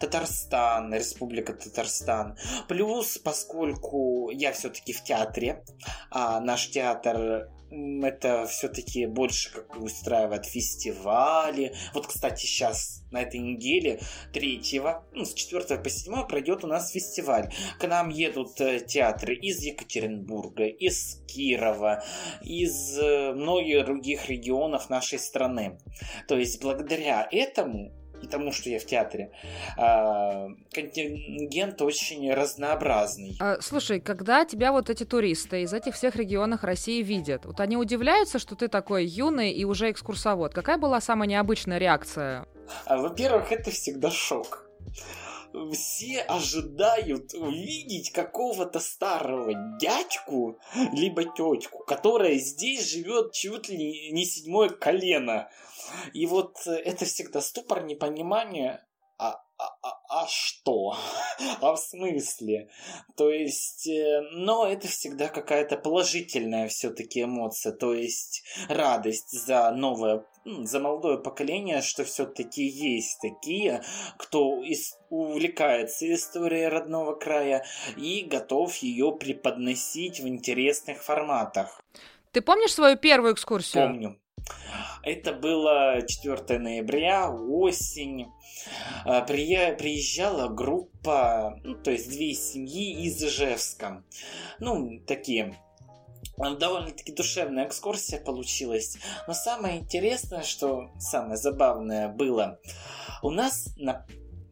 Татарстан, 0.00 0.92
Республика 0.92 1.52
Татарстан. 1.52 2.36
Плюс, 2.68 3.18
поскольку 3.18 4.30
я 4.30 4.52
все-таки 4.52 4.92
в 4.92 5.02
театре, 5.04 5.64
а 6.10 6.40
наш 6.40 6.70
театр 6.70 7.48
это 7.70 8.46
все-таки 8.46 9.06
больше 9.06 9.52
как 9.52 9.76
устраивает 9.76 10.46
фестивали. 10.46 11.74
Вот, 11.92 12.06
кстати, 12.06 12.46
сейчас 12.46 13.02
на 13.10 13.22
этой 13.22 13.40
неделе, 13.40 14.00
3, 14.32 14.80
ну, 15.12 15.24
с 15.24 15.34
4 15.34 15.78
по 15.78 15.88
7 15.88 16.26
пройдет 16.26 16.64
у 16.64 16.66
нас 16.66 16.90
фестиваль. 16.90 17.50
К 17.78 17.86
нам 17.86 18.08
едут 18.08 18.60
э, 18.60 18.80
театры 18.80 19.34
из 19.34 19.60
Екатеринбурга, 19.62 20.66
из 20.66 21.22
Кирова, 21.26 22.04
из 22.42 22.98
э, 22.98 23.32
многих 23.32 23.86
других 23.86 24.28
регионов 24.28 24.90
нашей 24.90 25.18
страны. 25.18 25.78
То 26.28 26.36
есть, 26.36 26.60
благодаря 26.62 27.26
этому 27.30 28.03
и 28.24 28.28
тому, 28.28 28.52
что 28.52 28.70
я 28.70 28.78
в 28.78 28.86
театре, 28.86 29.30
а, 29.76 30.48
контингент 30.72 31.80
очень 31.82 32.32
разнообразный. 32.32 33.36
А, 33.40 33.60
слушай, 33.60 34.00
когда 34.00 34.44
тебя 34.44 34.72
вот 34.72 34.90
эти 34.90 35.04
туристы 35.04 35.62
из 35.62 35.72
этих 35.72 35.94
всех 35.94 36.16
регионов 36.16 36.64
России 36.64 37.02
видят, 37.02 37.46
вот 37.46 37.60
они 37.60 37.76
удивляются, 37.76 38.38
что 38.38 38.54
ты 38.54 38.68
такой 38.68 39.04
юный 39.04 39.52
и 39.52 39.64
уже 39.64 39.90
экскурсовод. 39.90 40.54
Какая 40.54 40.78
была 40.78 41.00
самая 41.00 41.28
необычная 41.28 41.78
реакция? 41.78 42.46
А, 42.86 42.96
во-первых, 42.96 43.52
это 43.52 43.70
всегда 43.70 44.10
шок 44.10 44.64
все 45.72 46.20
ожидают 46.20 47.34
увидеть 47.34 48.10
какого-то 48.10 48.80
старого 48.80 49.52
дядьку, 49.78 50.58
либо 50.92 51.24
тетку, 51.24 51.84
которая 51.84 52.36
здесь 52.36 52.90
живет 52.90 53.32
чуть 53.32 53.68
ли 53.68 54.10
не 54.12 54.24
седьмое 54.24 54.70
колено. 54.70 55.48
И 56.12 56.26
вот 56.26 56.56
э, 56.66 56.72
это 56.72 57.04
всегда 57.04 57.40
ступор 57.40 57.84
непонимания, 57.84 58.86
а, 59.18 59.42
а, 59.58 59.76
а, 59.82 60.22
а 60.22 60.26
что? 60.26 60.96
а 61.60 61.74
в 61.74 61.78
смысле? 61.78 62.70
То 63.16 63.30
есть, 63.30 63.86
э, 63.86 64.22
но 64.32 64.66
это 64.66 64.88
всегда 64.88 65.28
какая-то 65.28 65.76
положительная 65.76 66.68
все-таки 66.68 67.22
эмоция, 67.22 67.72
то 67.72 67.94
есть 67.94 68.42
радость 68.68 69.30
за 69.30 69.70
новое, 69.72 70.24
за 70.44 70.80
молодое 70.80 71.18
поколение, 71.18 71.80
что 71.82 72.04
все-таки 72.04 72.64
есть 72.64 73.20
такие, 73.20 73.82
кто 74.18 74.62
из, 74.62 74.98
увлекается 75.10 76.12
историей 76.12 76.68
родного 76.68 77.14
края 77.14 77.64
и 77.96 78.22
готов 78.22 78.76
ее 78.76 79.12
преподносить 79.12 80.20
в 80.20 80.28
интересных 80.28 81.02
форматах. 81.02 81.80
Ты 82.32 82.42
помнишь 82.42 82.74
свою 82.74 82.96
первую 82.96 83.34
экскурсию? 83.34 83.86
Помню. 83.86 84.20
Это 85.02 85.32
было 85.32 86.00
4 86.06 86.58
ноября, 86.58 87.30
осень. 87.30 88.26
А, 89.04 89.20
приезжала 89.22 90.48
группа, 90.48 91.58
ну, 91.62 91.74
то 91.74 91.90
есть 91.90 92.08
две 92.08 92.34
семьи 92.34 93.04
из 93.04 93.22
Ижевска. 93.22 94.02
Ну, 94.58 95.00
такие 95.06 95.54
довольно-таки 96.36 97.12
душевная 97.12 97.66
экскурсия 97.66 98.20
получилась. 98.20 98.96
Но 99.26 99.34
самое 99.34 99.78
интересное, 99.78 100.42
что 100.42 100.90
самое 100.98 101.36
забавное 101.36 102.08
было, 102.08 102.58
у 103.22 103.30
нас 103.30 103.68
на 103.76 104.06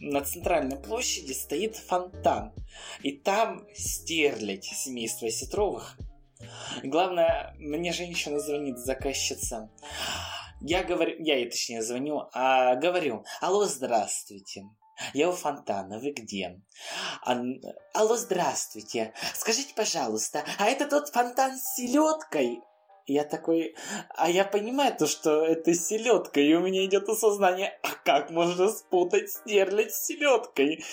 на 0.05 0.21
центральной 0.23 0.79
площади 0.79 1.33
стоит 1.33 1.77
фонтан, 1.77 2.53
и 3.05 3.13
там 3.13 3.69
стерлядь 3.73 4.65
семейства 4.65 5.31
Сетровых 5.31 5.97
Главное, 6.83 7.55
мне 7.59 7.93
женщина 7.93 8.41
звонит, 8.41 8.79
заказчица. 8.79 9.71
Я 10.61 10.85
говорю, 10.85 11.17
я 11.19 11.37
ей 11.37 11.51
точнее 11.51 11.83
звоню, 11.83 12.29
а 12.33 12.77
говорю, 12.77 13.25
алло, 13.41 13.65
здравствуйте. 13.65 14.65
Я 15.15 15.29
у 15.29 15.33
фонтана, 15.33 15.99
вы 15.99 16.11
где? 16.11 16.61
А, 17.25 17.41
алло, 17.95 18.17
здравствуйте. 18.17 19.15
Скажите, 19.35 19.75
пожалуйста, 19.75 20.45
а 20.59 20.67
это 20.67 20.87
тот 20.89 21.09
фонтан 21.09 21.57
с 21.57 21.75
селедкой? 21.77 22.61
Я 23.07 23.25
такой, 23.25 23.75
а 24.17 24.31
я 24.31 24.45
понимаю 24.45 24.95
то, 24.97 25.07
что 25.07 25.45
это 25.45 25.75
селедка, 25.75 26.41
и 26.41 26.55
у 26.55 26.61
меня 26.61 26.85
идет 26.85 27.09
осознание, 27.09 27.79
а 27.83 27.89
как 28.05 28.31
можно 28.31 28.69
спутать 28.69 29.31
стерлядь 29.31 29.93
с 29.93 30.07
селедкой? 30.07 30.85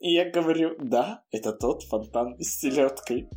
И 0.00 0.14
я 0.14 0.30
говорю, 0.30 0.76
да, 0.78 1.22
это 1.30 1.52
тот 1.52 1.82
фонтан 1.82 2.40
с 2.40 2.60
селедкой. 2.60 3.28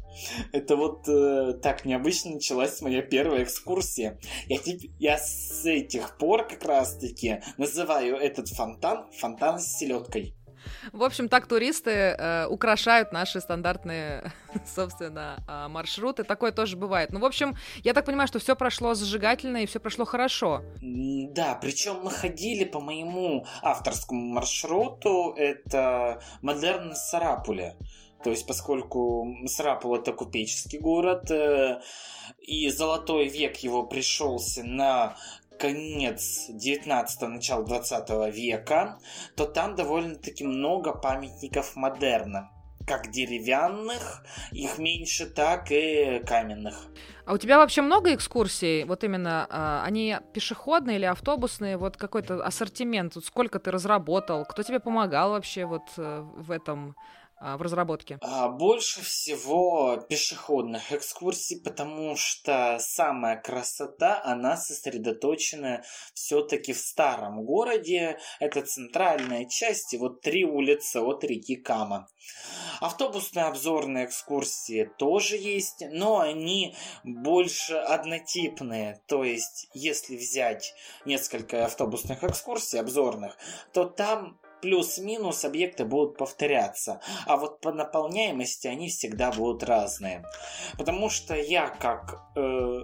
Это 0.53 0.77
вот 0.77 1.07
э, 1.09 1.59
так 1.61 1.83
необычно 1.83 2.31
началась 2.31 2.81
моя 2.81 3.01
первая 3.01 3.43
экскурсия. 3.43 4.17
Я, 4.47 4.59
я 4.97 5.17
с 5.17 5.65
этих 5.65 6.17
пор 6.17 6.47
как 6.47 6.63
раз-таки 6.63 7.41
называю 7.57 8.15
этот 8.15 8.47
фонтан 8.47 9.11
фонтан 9.11 9.59
с 9.59 9.77
селедкой. 9.77 10.35
В 10.91 11.03
общем, 11.03 11.29
так 11.29 11.47
туристы 11.47 11.91
э, 11.91 12.47
украшают 12.47 13.11
наши 13.11 13.39
стандартные, 13.41 14.31
собственно, 14.65 15.43
э, 15.47 15.67
маршруты. 15.67 16.23
Такое 16.23 16.51
тоже 16.51 16.77
бывает. 16.77 17.11
Ну, 17.11 17.19
в 17.19 17.25
общем, 17.25 17.55
я 17.83 17.93
так 17.93 18.05
понимаю, 18.05 18.27
что 18.27 18.39
все 18.39 18.55
прошло 18.55 18.93
зажигательно 18.93 19.57
и 19.57 19.65
все 19.65 19.79
прошло 19.79 20.05
хорошо. 20.05 20.61
Да, 20.81 21.57
причем 21.61 22.01
мы 22.03 22.11
ходили 22.11 22.63
по 22.63 22.79
моему 22.79 23.45
авторскому 23.61 24.33
маршруту. 24.33 25.33
Это 25.37 26.21
Модерн 26.41 26.95
Сарапуля. 26.95 27.75
То 28.23 28.29
есть, 28.29 28.47
поскольку 28.47 29.35
Сарапул 29.47 29.95
это 29.95 30.13
купеческий 30.13 30.79
город, 30.79 31.29
э, 31.29 31.81
и 32.39 32.69
золотой 32.69 33.27
век 33.27 33.57
его 33.57 33.83
пришелся 33.83 34.63
на 34.63 35.17
конец 35.59 36.49
19-го, 36.49 37.27
начало 37.27 37.65
20 37.65 38.33
века, 38.33 38.99
то 39.35 39.45
там 39.45 39.75
довольно-таки 39.75 40.43
много 40.43 40.93
памятников 40.93 41.75
модерна. 41.75 42.49
Как 42.85 43.11
деревянных, 43.11 44.25
их 44.51 44.77
меньше, 44.77 45.25
так 45.25 45.71
и 45.71 46.21
каменных. 46.25 46.87
А 47.25 47.33
у 47.33 47.37
тебя 47.37 47.57
вообще 47.57 47.81
много 47.81 48.13
экскурсий? 48.13 48.83
Вот 48.83 49.05
именно, 49.05 49.47
а, 49.49 49.83
они 49.85 50.17
пешеходные 50.33 50.97
или 50.97 51.05
автобусные? 51.05 51.77
Вот 51.77 51.95
какой-то 51.95 52.43
ассортимент, 52.43 53.15
вот 53.15 53.23
сколько 53.23 53.59
ты 53.59 53.71
разработал? 53.71 54.43
Кто 54.43 54.63
тебе 54.63 54.81
помогал 54.81 55.29
вообще 55.29 55.63
вот 55.63 55.83
э, 55.95 56.25
в 56.35 56.51
этом 56.51 56.97
в 57.43 57.61
разработке? 57.61 58.19
А, 58.21 58.47
больше 58.47 59.01
всего 59.01 59.97
пешеходных 60.09 60.91
экскурсий, 60.91 61.59
потому 61.61 62.15
что 62.15 62.77
самая 62.79 63.39
красота, 63.39 64.21
она 64.23 64.55
сосредоточена 64.55 65.83
все-таки 66.13 66.73
в 66.73 66.79
старом 66.79 67.43
городе. 67.43 68.17
Это 68.39 68.61
центральная 68.61 69.45
часть, 69.45 69.93
и 69.93 69.97
вот 69.97 70.21
три 70.21 70.45
улицы 70.45 70.97
от 70.97 71.23
реки 71.23 71.55
Кама. 71.55 72.07
Автобусные 72.79 73.45
обзорные 73.45 74.05
экскурсии 74.05 74.89
тоже 74.97 75.35
есть, 75.37 75.83
но 75.91 76.19
они 76.19 76.75
больше 77.03 77.75
однотипные. 77.75 79.01
То 79.07 79.23
есть, 79.23 79.67
если 79.73 80.15
взять 80.15 80.73
несколько 81.05 81.65
автобусных 81.65 82.23
экскурсий 82.23 82.79
обзорных, 82.79 83.37
то 83.73 83.85
там 83.85 84.39
плюс-минус 84.63 85.43
объекты 85.43 85.83
будут 85.83 86.17
повторяться, 86.17 87.01
а 87.25 87.35
вот 87.35 87.59
по 87.59 87.73
наполняемости 87.73 88.67
они 88.67 88.87
всегда 88.87 89.29
будут 89.29 89.61
разные. 89.61 90.23
Потому 90.77 91.09
что 91.09 91.35
я 91.35 91.67
как 91.67 92.21
э, 92.37 92.79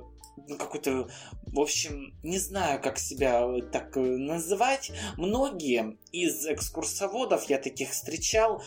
какой-то, 0.60 1.08
в 1.48 1.60
общем, 1.60 2.14
не 2.22 2.38
знаю, 2.38 2.82
как 2.82 3.00
себя 3.00 3.48
так 3.72 3.96
э, 3.96 4.02
называть. 4.02 4.92
Многие 5.16 5.98
из 6.12 6.46
экскурсоводов, 6.46 7.46
я 7.50 7.60
таких 7.60 7.92
встречал, 7.92 8.62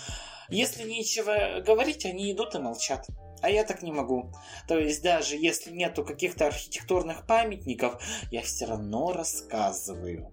если 0.49 0.89
нечего 0.89 1.61
говорить, 1.61 2.07
они 2.07 2.33
идут 2.33 2.55
и 2.55 2.61
молчат. 2.61 3.07
А 3.43 3.51
я 3.51 3.65
так 3.65 3.83
не 3.83 3.93
могу. 3.93 4.33
То 4.69 4.79
есть 4.79 5.03
даже 5.03 5.37
если 5.37 5.71
нету 5.71 6.03
каких-то 6.03 6.47
архитектурных 6.47 7.27
памятников, 7.27 8.03
я 8.31 8.41
все 8.41 8.65
равно 8.65 9.13
рассказываю. 9.13 10.33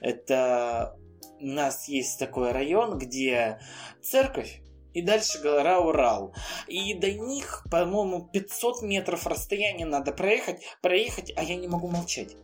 Это 0.00 0.96
у 1.40 1.46
нас 1.46 1.88
есть 1.88 2.18
такой 2.18 2.52
район, 2.52 2.98
где 2.98 3.60
церковь 4.02 4.60
и 4.94 5.02
дальше 5.02 5.40
гора 5.42 5.80
Урал. 5.80 6.34
И 6.68 6.94
до 6.94 7.12
них, 7.12 7.66
по-моему, 7.70 8.28
500 8.32 8.82
метров 8.82 9.26
расстояния 9.26 9.84
надо 9.84 10.12
проехать, 10.12 10.62
проехать, 10.80 11.32
а 11.36 11.42
я 11.42 11.56
не 11.56 11.68
могу 11.68 11.88
молчать 11.88 12.34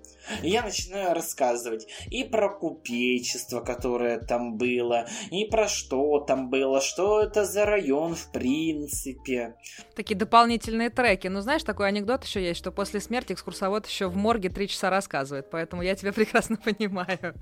я 0.43 0.63
начинаю 0.63 1.15
рассказывать 1.15 1.87
и 2.11 2.25
про 2.25 2.49
купечество, 2.49 3.61
которое 3.61 4.19
там 4.19 4.57
было, 4.57 5.07
и 5.31 5.45
про 5.45 5.69
что 5.69 6.21
там 6.21 6.51
было, 6.51 6.81
что 6.81 7.21
это 7.21 7.45
за 7.45 7.65
район 7.65 8.15
в 8.15 8.31
принципе. 8.33 9.57
Такие 9.95 10.17
дополнительные 10.17 10.91
треки. 10.91 11.29
Ну, 11.29 11.41
знаешь, 11.41 11.63
такой 11.63 11.89
анекдот 11.89 12.25
еще 12.25 12.43
есть, 12.43 12.59
что 12.59 12.73
после 12.73 13.01
смерти 13.01 13.33
экскурсовод 13.33 13.87
еще 13.87 14.07
в 14.09 14.17
морге 14.17 14.49
три 14.49 14.69
часа 14.69 14.91
рассказывает, 14.91 15.51
поэтому 15.51 15.83
я 15.83 15.95
тебя 15.95 16.13
прекрасно 16.23 16.57
понимаю. 16.57 17.35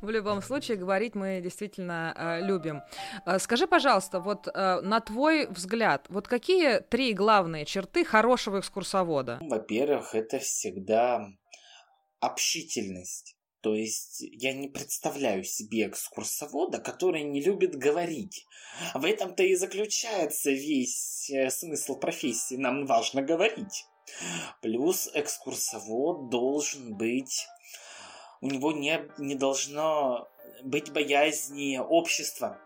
В 0.00 0.10
любом 0.10 0.42
случае, 0.42 0.76
говорить 0.76 1.14
мы 1.14 1.40
действительно 1.42 2.14
э, 2.16 2.46
любим. 2.46 2.82
Э, 3.26 3.38
скажи, 3.38 3.66
пожалуйста, 3.66 4.20
вот 4.20 4.48
э, 4.48 4.80
на 4.80 5.00
твой 5.00 5.46
взгляд, 5.46 6.06
вот 6.08 6.28
какие 6.28 6.80
три 6.80 7.12
главные 7.12 7.64
черты 7.64 8.04
хорошего 8.04 8.60
экскурсовода? 8.60 9.38
Во-первых, 9.40 10.14
это 10.14 10.38
всегда 10.38 11.26
общительность. 12.20 13.36
То 13.60 13.74
есть 13.74 14.20
я 14.20 14.52
не 14.52 14.68
представляю 14.68 15.42
себе 15.42 15.88
экскурсовода, 15.88 16.78
который 16.78 17.24
не 17.24 17.40
любит 17.40 17.74
говорить. 17.74 18.46
В 18.94 19.04
этом-то 19.04 19.42
и 19.42 19.56
заключается 19.56 20.50
весь 20.50 21.28
э, 21.30 21.50
смысл 21.50 21.98
профессии. 21.98 22.54
Нам 22.54 22.86
важно 22.86 23.20
говорить. 23.22 23.84
Плюс 24.62 25.10
экскурсовод 25.12 26.30
должен 26.30 26.96
быть... 26.96 27.46
У 28.40 28.46
него 28.46 28.70
не, 28.70 29.00
не 29.18 29.34
должно 29.34 30.28
быть 30.62 30.92
боязни 30.92 31.78
общества 31.78 32.60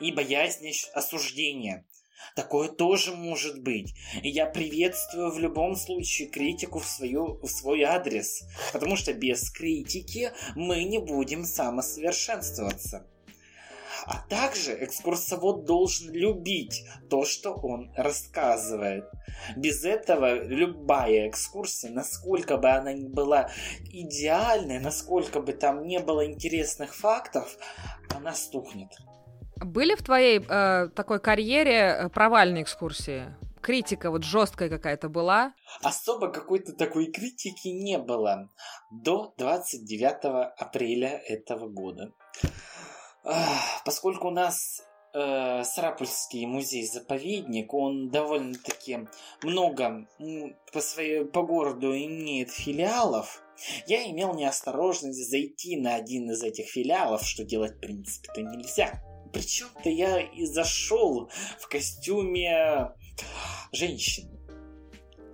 и 0.00 0.10
боязни 0.10 0.72
осуждения. 0.92 1.86
Такое 2.34 2.68
тоже 2.68 3.14
может 3.14 3.62
быть. 3.62 3.94
И 4.22 4.28
я 4.28 4.46
приветствую 4.46 5.30
в 5.30 5.38
любом 5.38 5.76
случае 5.76 6.28
критику 6.28 6.78
в, 6.78 6.86
свою, 6.86 7.38
в 7.42 7.48
свой 7.48 7.82
адрес. 7.82 8.44
Потому 8.72 8.96
что 8.96 9.12
без 9.12 9.50
критики 9.50 10.32
мы 10.54 10.84
не 10.84 10.98
будем 10.98 11.44
самосовершенствоваться. 11.44 13.06
А 14.04 14.22
также 14.28 14.72
экскурсовод 14.84 15.64
должен 15.64 16.12
любить 16.12 16.84
то, 17.10 17.24
что 17.24 17.52
он 17.52 17.92
рассказывает. 17.96 19.04
Без 19.56 19.84
этого 19.84 20.44
любая 20.44 21.28
экскурсия, 21.28 21.90
насколько 21.90 22.56
бы 22.56 22.70
она 22.70 22.92
ни 22.92 23.08
была 23.08 23.50
идеальной, 23.92 24.78
насколько 24.78 25.40
бы 25.40 25.52
там 25.52 25.86
не 25.86 25.98
было 25.98 26.26
интересных 26.26 26.94
фактов, 26.94 27.56
она 28.14 28.34
стухнет. 28.34 28.90
Были 29.64 29.94
в 29.94 30.02
твоей 30.02 30.40
э, 30.40 30.88
такой 30.94 31.20
карьере 31.20 31.72
э, 31.72 32.08
провальные 32.08 32.62
экскурсии? 32.62 33.34
Критика 33.60 34.10
вот 34.10 34.24
жесткая 34.24 34.68
какая-то 34.68 35.08
была? 35.08 35.52
Особо 35.82 36.28
какой-то 36.28 36.72
такой 36.72 37.06
критики 37.06 37.68
не 37.68 37.98
было 37.98 38.48
до 38.90 39.34
29 39.36 40.52
апреля 40.58 41.20
этого 41.26 41.68
года. 41.68 42.12
Поскольку 43.84 44.28
у 44.28 44.30
нас 44.30 44.80
э, 45.12 45.64
Сарапульский 45.64 46.46
музей-заповедник, 46.46 47.74
он 47.74 48.10
довольно-таки 48.10 49.08
много 49.42 50.06
по, 50.72 50.80
своей, 50.80 51.24
по 51.24 51.42
городу 51.42 51.94
имеет 51.94 52.50
филиалов, 52.50 53.42
я 53.86 54.08
имел 54.10 54.34
неосторожность 54.34 55.28
зайти 55.28 55.76
на 55.76 55.96
один 55.96 56.30
из 56.30 56.42
этих 56.42 56.68
филиалов, 56.68 57.22
что 57.22 57.44
делать 57.44 57.76
в 57.76 57.80
принципе-то 57.80 58.42
нельзя. 58.42 59.02
Причем-то 59.32 59.88
я 59.88 60.20
и 60.20 60.44
зашел 60.44 61.30
в 61.58 61.68
костюме 61.68 62.92
женщины. 63.72 64.38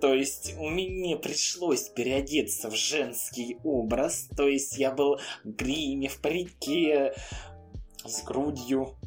То 0.01 0.13
есть 0.13 0.55
меня 0.57 1.17
пришлось 1.17 1.89
переодеться 1.89 2.69
в 2.69 2.75
женский 2.75 3.57
образ. 3.63 4.27
То 4.35 4.47
есть 4.47 4.77
я 4.77 4.91
был 4.91 5.19
в 5.43 5.49
гриме, 5.49 6.09
в 6.09 6.21
парике, 6.21 7.13
с 8.03 8.23
грудью. 8.23 8.97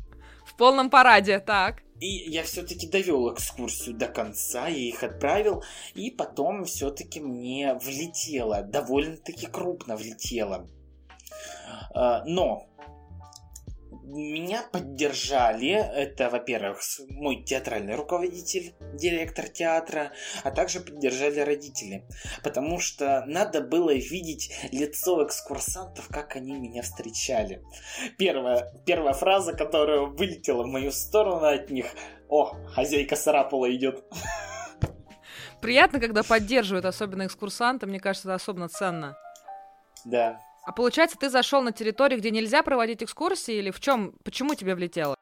В 0.44 0.57
полном 0.57 0.90
параде, 0.90 1.38
так. 1.38 1.83
И 2.01 2.31
я 2.31 2.44
все-таки 2.44 2.87
довел 2.87 3.33
экскурсию 3.35 3.96
до 3.96 4.07
конца, 4.07 4.68
я 4.68 4.77
их 4.77 5.03
отправил, 5.03 5.64
и 5.94 6.12
потом 6.12 6.64
все-таки 6.64 7.20
мне 7.20 7.74
влетело, 7.74 8.62
довольно-таки 8.62 9.46
крупно 9.46 9.96
влетело. 9.96 10.68
А, 11.92 12.22
но 12.24 12.68
меня 14.09 14.62
поддержали. 14.73 15.71
Это, 15.71 16.31
во-первых, 16.31 16.81
мой 17.11 17.42
театральный 17.44 17.94
руководитель, 17.94 18.75
директор 18.94 19.49
театра, 19.49 20.12
а 20.44 20.51
также 20.51 20.81
поддержали 20.81 21.40
родители. 21.40 22.07
Потому 22.42 22.81
что 22.81 23.25
надо 23.27 23.61
было 23.61 23.94
видеть 23.94 24.51
лицо 24.73 25.25
экскурсантов, 25.27 26.09
как 26.09 26.37
они 26.37 26.53
меня 26.53 26.83
встречали. 26.83 27.62
Первая, 28.16 28.73
первая 28.87 29.14
фраза, 29.14 29.53
которая 29.53 30.01
вылетела 30.01 30.62
в 30.62 30.66
мою 30.66 30.90
сторону 30.90 31.47
от 31.47 31.71
них. 31.71 31.87
О, 32.29 32.55
хозяйка 32.68 33.16
Сарапула 33.16 33.75
идет. 33.75 34.05
Приятно, 35.61 36.01
когда 36.01 36.23
поддерживают, 36.23 36.85
особенно 36.87 37.27
экскурсанты. 37.27 37.87
Мне 37.87 38.01
кажется, 38.01 38.29
это 38.29 38.35
особенно 38.37 38.68
ценно. 38.68 39.18
Да, 40.05 40.40
а 40.69 40.73
получается, 40.73 41.17
ты 41.19 41.31
зашел 41.31 41.63
на 41.63 41.73
территорию, 41.73 42.21
где 42.21 42.31
нельзя 42.31 42.63
проводить 42.63 43.03
экскурсии, 43.03 43.55
или 43.55 43.71
в 43.71 43.81
чем, 43.81 44.13
почему 44.23 44.55
тебе 44.55 44.75
влетело? 44.75 45.17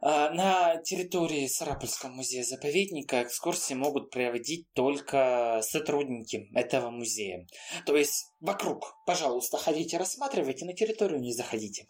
А, 0.00 0.30
на 0.30 0.82
территории 0.82 1.46
Сарапульского 1.46 2.10
музея-заповедника 2.10 3.22
экскурсии 3.22 3.74
могут 3.74 4.10
проводить 4.10 4.66
только 4.74 5.60
сотрудники 5.62 6.48
этого 6.56 6.90
музея. 6.90 7.46
То 7.86 7.94
есть 7.94 8.32
вокруг, 8.40 8.96
пожалуйста, 9.06 9.58
ходите, 9.58 9.96
рассматривайте, 9.96 10.64
на 10.64 10.72
территорию 10.72 11.20
не 11.20 11.32
заходите. 11.32 11.86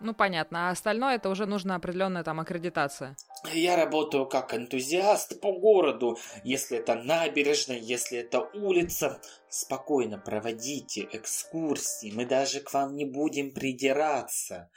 Ну, 0.00 0.14
понятно. 0.14 0.68
А 0.68 0.70
остальное 0.70 1.16
это 1.16 1.28
уже 1.28 1.46
нужна 1.46 1.76
определенная 1.76 2.24
там 2.24 2.40
аккредитация. 2.40 3.16
Я 3.52 3.76
работаю 3.76 4.26
как 4.26 4.54
энтузиаст 4.54 5.40
по 5.40 5.52
городу. 5.52 6.18
Если 6.42 6.78
это 6.78 6.94
набережная, 6.94 7.78
если 7.78 8.18
это 8.18 8.40
улица, 8.54 9.20
спокойно 9.48 10.18
проводите 10.18 11.08
экскурсии. 11.12 12.12
Мы 12.14 12.24
даже 12.24 12.60
к 12.60 12.72
вам 12.72 12.94
не 12.96 13.04
будем 13.04 13.52
придираться. 13.52 14.70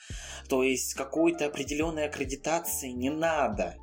То 0.50 0.64
есть 0.64 0.94
какой-то 0.94 1.46
определенной 1.46 2.08
аккредитации 2.08 2.90
не 2.90 3.10
надо. 3.10 3.78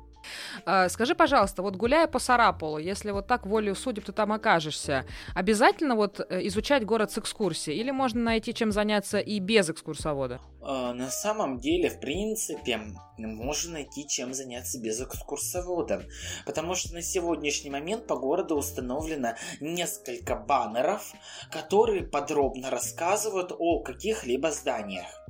А, 0.65 0.89
скажи, 0.89 1.15
пожалуйста, 1.15 1.61
вот 1.61 1.75
гуляя 1.75 2.07
по 2.07 2.19
Сараполу, 2.19 2.77
если 2.77 3.11
вот 3.11 3.27
так 3.27 3.45
волею 3.45 3.75
судеб 3.75 4.05
ты 4.05 4.11
там 4.11 4.31
окажешься, 4.31 5.05
обязательно 5.35 5.95
вот 5.95 6.19
э, 6.19 6.47
изучать 6.47 6.85
город 6.85 7.11
с 7.11 7.17
экскурсией 7.17 7.79
или 7.79 7.91
можно 7.91 8.21
найти 8.21 8.53
чем 8.53 8.71
заняться 8.71 9.19
и 9.19 9.39
без 9.39 9.69
экскурсовода? 9.69 10.39
А, 10.61 10.93
на 10.93 11.09
самом 11.09 11.59
деле, 11.59 11.89
в 11.89 11.99
принципе, 11.99 12.79
можно 13.17 13.73
найти 13.73 14.07
чем 14.07 14.33
заняться 14.33 14.79
без 14.79 15.01
экскурсовода, 15.01 16.03
потому 16.45 16.75
что 16.75 16.93
на 16.93 17.01
сегодняшний 17.01 17.69
момент 17.69 18.07
по 18.07 18.15
городу 18.15 18.55
установлено 18.55 19.35
несколько 19.59 20.35
баннеров, 20.35 21.13
которые 21.51 22.03
подробно 22.03 22.69
рассказывают 22.69 23.51
о 23.57 23.79
каких-либо 23.79 24.51
зданиях. 24.51 25.20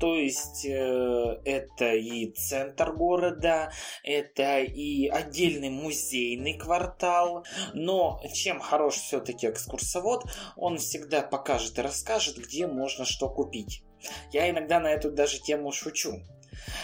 То 0.00 0.14
есть 0.14 0.64
э, 0.64 1.40
это 1.44 1.92
и 1.94 2.32
центр 2.32 2.92
города, 2.92 3.70
это 4.02 4.60
и 4.60 5.08
отдельный 5.08 5.70
музейный 5.70 6.58
квартал. 6.58 7.44
Но 7.74 8.20
чем 8.32 8.60
хорош 8.60 8.94
все-таки 8.94 9.48
экскурсовод, 9.48 10.24
он 10.56 10.78
всегда 10.78 11.22
покажет 11.22 11.78
и 11.78 11.82
расскажет, 11.82 12.38
где 12.38 12.66
можно 12.66 13.04
что 13.04 13.28
купить. 13.28 13.84
Я 14.32 14.50
иногда 14.50 14.80
на 14.80 14.88
эту 14.88 15.10
даже 15.10 15.38
тему 15.40 15.72
шучу. 15.72 16.22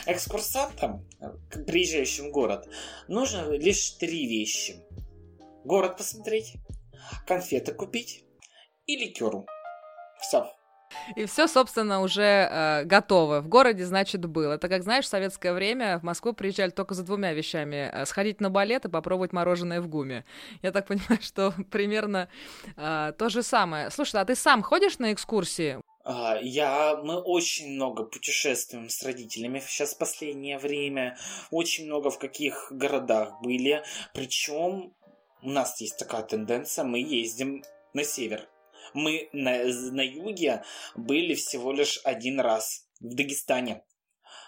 Экскурсантам, 0.07 1.07
приезжающим 1.67 2.29
в 2.29 2.33
город, 2.33 2.69
нужно 3.07 3.51
лишь 3.51 3.91
три 3.93 4.27
вещи. 4.27 4.77
Город 5.65 5.97
посмотреть, 5.97 6.55
конфеты 7.27 7.73
купить 7.75 8.25
и 8.87 8.97
ликеру. 8.97 9.47
Все. 10.21 10.51
И 11.17 11.27
все, 11.27 11.47
собственно, 11.47 12.01
уже 12.03 12.23
э, 12.23 12.85
готово. 12.85 13.41
В 13.41 13.49
городе, 13.49 13.85
значит, 13.85 14.25
было. 14.27 14.55
Это, 14.55 14.69
как 14.69 14.83
знаешь, 14.83 15.05
в 15.05 15.09
советское 15.09 15.53
время 15.53 15.99
в 15.99 16.03
Москву 16.03 16.33
приезжали 16.33 16.71
только 16.71 16.95
за 16.95 17.03
двумя 17.03 17.33
вещами. 17.33 17.91
Э, 17.93 18.07
сходить 18.07 18.41
на 18.41 18.51
балет 18.51 18.85
и 18.85 18.89
попробовать 18.89 19.33
мороженое 19.33 19.81
в 19.81 19.89
гуме. 19.89 20.25
Я 20.63 20.73
так 20.73 20.87
понимаю, 20.89 21.21
что 21.21 21.53
примерно 21.71 22.29
э, 22.77 23.13
то 23.19 23.29
же 23.29 23.43
самое. 23.43 23.91
Слушай, 23.91 24.21
а 24.21 24.25
ты 24.25 24.35
сам 24.35 24.63
ходишь 24.63 24.99
на 24.99 25.13
экскурсии? 25.13 25.81
А, 26.05 26.39
я, 26.41 26.97
мы 26.97 27.21
очень 27.21 27.75
много 27.75 28.05
путешествуем 28.05 28.89
с 28.89 29.03
родителями 29.03 29.63
сейчас 29.67 29.95
в 29.95 29.99
последнее 29.99 30.59
время. 30.59 31.19
Очень 31.51 31.87
много 31.87 32.11
в 32.11 32.19
каких 32.19 32.69
городах 32.71 33.41
были. 33.43 33.83
Причем 34.15 34.95
у 35.43 35.51
нас 35.51 35.81
есть 35.81 35.99
такая 35.99 36.23
тенденция, 36.23 36.85
мы 36.85 36.99
ездим 36.99 37.63
на 37.93 38.05
север 38.05 38.49
мы 38.95 39.29
на, 39.33 39.65
на 39.65 40.03
юге 40.03 40.63
были 40.97 41.35
всего 41.35 41.73
лишь 41.73 42.01
один 42.05 42.41
раз 42.41 42.87
в 43.01 43.15
Дагестане. 43.15 43.83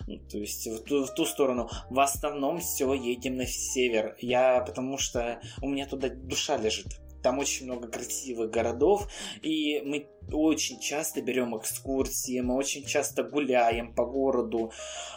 Ну, 0.07 0.19
то 0.19 0.39
есть 0.39 0.67
в 0.67 0.83
ту, 0.85 1.05
в 1.05 1.15
ту 1.15 1.25
сторону. 1.25 1.69
В 1.91 2.01
основном 2.01 2.61
все 2.61 2.93
едем 2.95 3.37
на 3.37 3.47
север. 3.47 4.17
Я 4.21 4.61
потому 4.61 4.99
что 4.99 5.41
у 5.63 5.69
меня 5.69 5.87
туда 5.87 6.09
душа 6.09 6.57
лежит. 6.57 6.87
Там 7.23 7.39
очень 7.39 7.67
много 7.67 7.89
красивых 7.89 8.51
городов, 8.51 9.07
и 9.43 9.83
мы 9.83 10.09
очень 10.33 10.81
часто 10.81 11.21
берем 11.21 11.55
экскурсии, 11.55 12.41
мы 12.41 12.57
очень 12.57 12.87
часто 12.87 13.23
гуляем 13.23 13.95
по 13.95 14.07
городу. 14.07 14.73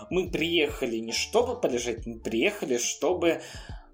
Мы 0.09 0.29
приехали 0.29 0.97
не 0.97 1.13
чтобы 1.13 1.61
полежать, 1.61 2.05
мы 2.05 2.19
приехали, 2.19 2.77
чтобы 2.77 3.41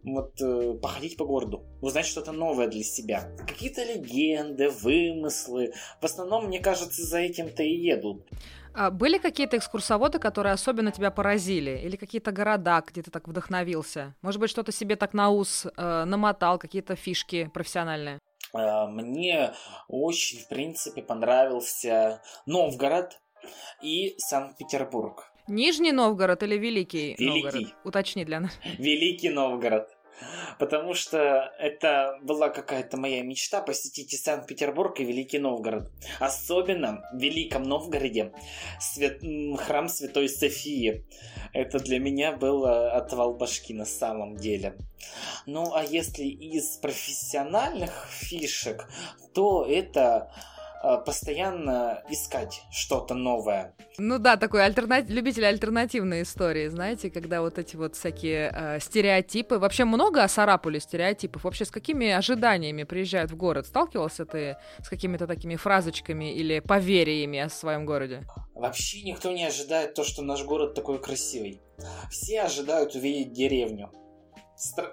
вот 0.03 0.41
э, 0.41 0.73
походить 0.81 1.17
по 1.17 1.25
городу, 1.25 1.63
узнать 1.81 2.05
что-то 2.05 2.31
новое 2.31 2.67
для 2.67 2.83
себя. 2.83 3.29
Какие-то 3.47 3.83
легенды, 3.83 4.69
вымыслы. 4.69 5.73
В 6.01 6.05
основном, 6.05 6.47
мне 6.47 6.59
кажется, 6.59 7.03
за 7.03 7.19
этим-то 7.19 7.63
и 7.63 7.73
едут. 7.73 8.25
А 8.73 8.91
были 8.91 9.17
какие-то 9.17 9.57
экскурсоводы, 9.57 10.19
которые 10.19 10.53
особенно 10.53 10.91
тебя 10.91 11.11
поразили? 11.11 11.81
Или 11.83 11.95
какие-то 11.95 12.31
города, 12.31 12.83
где 12.85 13.01
ты 13.01 13.11
так 13.11 13.27
вдохновился? 13.27 14.15
Может 14.21 14.39
быть, 14.39 14.49
что-то 14.49 14.71
себе 14.71 14.95
так 14.95 15.13
на 15.13 15.29
ус 15.29 15.65
э, 15.65 16.03
намотал, 16.05 16.59
какие-то 16.59 16.95
фишки 16.95 17.49
профессиональные? 17.53 18.19
А, 18.53 18.87
мне 18.87 19.53
очень, 19.87 20.39
в 20.39 20.47
принципе, 20.47 21.01
понравился 21.01 22.21
Новгород 22.45 23.19
и 23.81 24.15
Санкт-Петербург. 24.17 25.31
Нижний 25.49 25.91
Новгород 25.91 26.43
или 26.43 26.57
Великий, 26.57 27.15
Великий. 27.17 27.25
Новгород? 27.25 27.75
Уточни 27.83 28.25
для 28.25 28.39
нас. 28.39 28.51
Великий 28.77 29.29
Новгород. 29.29 29.89
Потому 30.57 30.93
что 30.93 31.53
это 31.59 32.17
была 32.21 32.49
какая-то 32.49 32.97
моя 32.97 33.23
мечта 33.23 33.61
посетить 33.61 34.13
и 34.13 34.17
Санкт-Петербург, 34.17 34.99
и 34.99 35.05
Великий 35.05 35.39
Новгород. 35.39 35.89
Особенно 36.19 37.01
в 37.13 37.17
Великом 37.17 37.63
Новгороде 37.63 38.33
свят... 38.79 39.19
храм 39.59 39.87
Святой 39.87 40.27
Софии. 40.27 41.05
Это 41.53 41.79
для 41.79 41.99
меня 41.99 42.33
было 42.33 42.91
отвал 42.91 43.35
башки 43.35 43.73
на 43.73 43.85
самом 43.85 44.35
деле. 44.35 44.75
Ну, 45.45 45.73
а 45.73 45.83
если 45.83 46.25
из 46.25 46.77
профессиональных 46.77 48.07
фишек, 48.11 48.89
то 49.33 49.65
это 49.65 50.31
постоянно 51.05 52.03
искать 52.09 52.61
что-то 52.71 53.13
новое. 53.13 53.75
Ну 53.97 54.17
да, 54.17 54.37
такой 54.37 54.63
альтернатив, 54.63 55.09
любитель 55.09 55.45
альтернативной 55.45 56.21
истории, 56.21 56.67
знаете, 56.67 57.09
когда 57.09 57.41
вот 57.41 57.57
эти 57.57 57.75
вот 57.75 57.95
всякие 57.95 58.51
э, 58.53 58.79
стереотипы. 58.79 59.57
Вообще 59.59 59.85
много 59.85 60.23
о 60.23 60.27
Сарапуле 60.27 60.79
стереотипов. 60.79 61.43
Вообще 61.43 61.65
с 61.65 61.71
какими 61.71 62.09
ожиданиями 62.09 62.83
приезжают 62.83 63.31
в 63.31 63.35
город? 63.35 63.67
Сталкивался 63.67 64.25
ты 64.25 64.57
с 64.83 64.89
какими-то 64.89 65.27
такими 65.27 65.55
фразочками 65.55 66.33
или 66.33 66.59
поверьями 66.59 67.39
о 67.39 67.49
своем 67.49 67.85
городе? 67.85 68.25
Вообще 68.55 69.01
никто 69.03 69.31
не 69.31 69.45
ожидает 69.45 69.93
то, 69.93 70.03
что 70.03 70.21
наш 70.21 70.43
город 70.43 70.75
такой 70.75 70.99
красивый. 70.99 71.61
Все 72.09 72.41
ожидают 72.41 72.95
увидеть 72.95 73.33
деревню. 73.33 73.91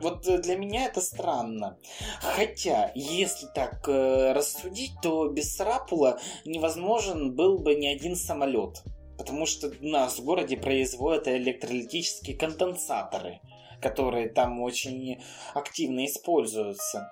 Вот 0.01 0.27
э, 0.29 0.39
для 0.39 0.57
меня 0.57 0.87
это 0.87 1.01
странно. 1.01 1.79
Хотя, 2.21 2.93
если 2.95 3.47
так 3.55 3.89
э, 3.89 4.33
рассудить, 4.33 4.93
то 5.03 5.29
без 5.29 5.55
Сарапула 5.55 6.21
невозможен 6.45 7.35
был 7.35 7.59
бы 7.59 7.75
ни 7.75 7.87
один 7.87 8.17
самолет. 8.17 8.83
Потому 9.19 9.47
что 9.47 9.69
у 9.69 9.87
нас 9.87 10.19
в 10.19 10.25
городе 10.25 10.57
производят 10.57 11.27
электролитические 11.29 12.37
конденсаторы, 12.37 13.41
которые 13.81 14.29
там 14.29 14.61
очень 14.61 15.23
активно 15.55 16.05
используются. 16.05 17.11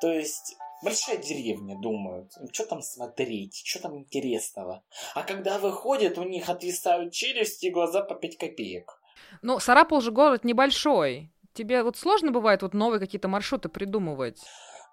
То 0.00 0.12
есть 0.12 0.56
большая 0.82 1.18
деревня, 1.18 1.76
думают, 1.78 2.32
что 2.52 2.64
там 2.64 2.82
смотреть, 2.82 3.60
что 3.64 3.82
там 3.82 3.98
интересного. 3.98 4.82
А 5.14 5.22
когда 5.22 5.58
выходят, 5.58 6.18
у 6.18 6.24
них 6.24 6.48
отвисают 6.48 7.12
челюсти 7.12 7.66
и 7.66 7.70
глаза 7.70 8.02
по 8.02 8.14
5 8.14 8.38
копеек. 8.38 9.00
Ну, 9.42 9.58
Сарапул 9.58 10.00
же 10.00 10.12
город 10.12 10.44
небольшой. 10.44 11.30
Тебе 11.52 11.82
вот 11.82 11.96
сложно 11.96 12.30
бывает 12.30 12.62
вот 12.62 12.74
новые 12.74 13.00
какие-то 13.00 13.28
маршруты 13.28 13.68
придумывать? 13.68 14.40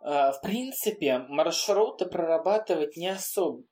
А, 0.02 0.32
в 0.32 0.42
принципе, 0.42 1.20
маршруты 1.28 2.06
прорабатывать 2.06 2.98
не 2.98 3.10
особо... 3.10 3.64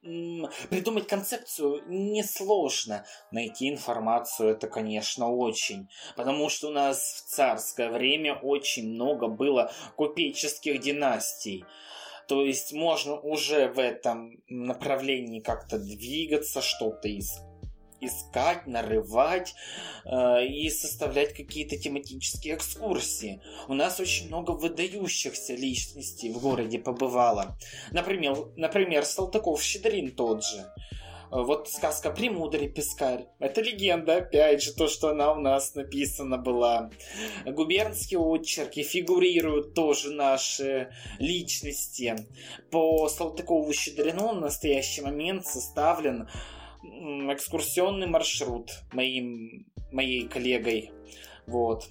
Придумать 0.70 1.08
концепцию 1.08 1.84
несложно. 1.88 3.06
Найти 3.32 3.70
информацию 3.70 4.50
это, 4.50 4.68
конечно, 4.68 5.32
очень. 5.32 5.88
Потому 6.16 6.50
что 6.50 6.68
у 6.68 6.72
нас 6.72 7.00
в 7.00 7.30
царское 7.30 7.90
время 7.90 8.36
очень 8.36 8.90
много 8.90 9.28
было 9.28 9.72
купеческих 9.96 10.82
династий. 10.82 11.66
То 12.28 12.44
есть 12.44 12.74
можно 12.74 13.20
уже 13.20 13.68
в 13.68 13.80
этом 13.80 14.42
направлении 14.50 15.42
как-то 15.42 15.78
двигаться, 15.78 16.62
что-то 16.62 17.08
искать 17.08 17.55
искать, 18.02 18.68
нарывать 18.68 19.56
э, 20.06 20.46
и 20.46 20.70
составлять 20.70 21.34
какие-то 21.34 21.78
тематические 21.78 22.56
экскурсии. 22.56 23.42
У 23.68 23.74
нас 23.74 24.00
очень 24.00 24.28
много 24.28 24.52
выдающихся 24.52 25.56
личностей 25.56 26.32
в 26.32 26.40
городе 26.40 26.80
побывало. 26.80 27.58
Например, 27.92 28.36
например 28.56 29.06
Салтыков-Щедрин 29.06 30.12
тот 30.16 30.44
же. 30.44 30.66
Вот 31.32 31.70
сказка 31.70 32.12
«Премудрый 32.12 32.70
пескарь». 32.70 33.26
Это 33.40 33.62
легенда, 33.62 34.18
опять 34.18 34.62
же, 34.62 34.74
то, 34.74 34.88
что 34.88 35.10
она 35.10 35.34
у 35.34 35.40
нас 35.40 35.76
написана 35.76 36.38
была. 36.38 36.92
Губернские 37.46 38.20
очерки 38.20 38.84
фигурируют 38.84 39.74
тоже 39.74 40.12
наши 40.12 40.92
личности. 41.20 42.16
По 42.72 43.08
Салтыкову-Щедрину 43.08 44.36
в 44.36 44.42
настоящий 44.42 45.02
момент 45.02 45.46
составлен 45.46 46.30
экскурсионный 47.34 48.08
маршрут 48.08 48.72
моим, 48.94 49.66
моей 49.92 50.28
коллегой 50.28 50.92
Вот. 51.48 51.88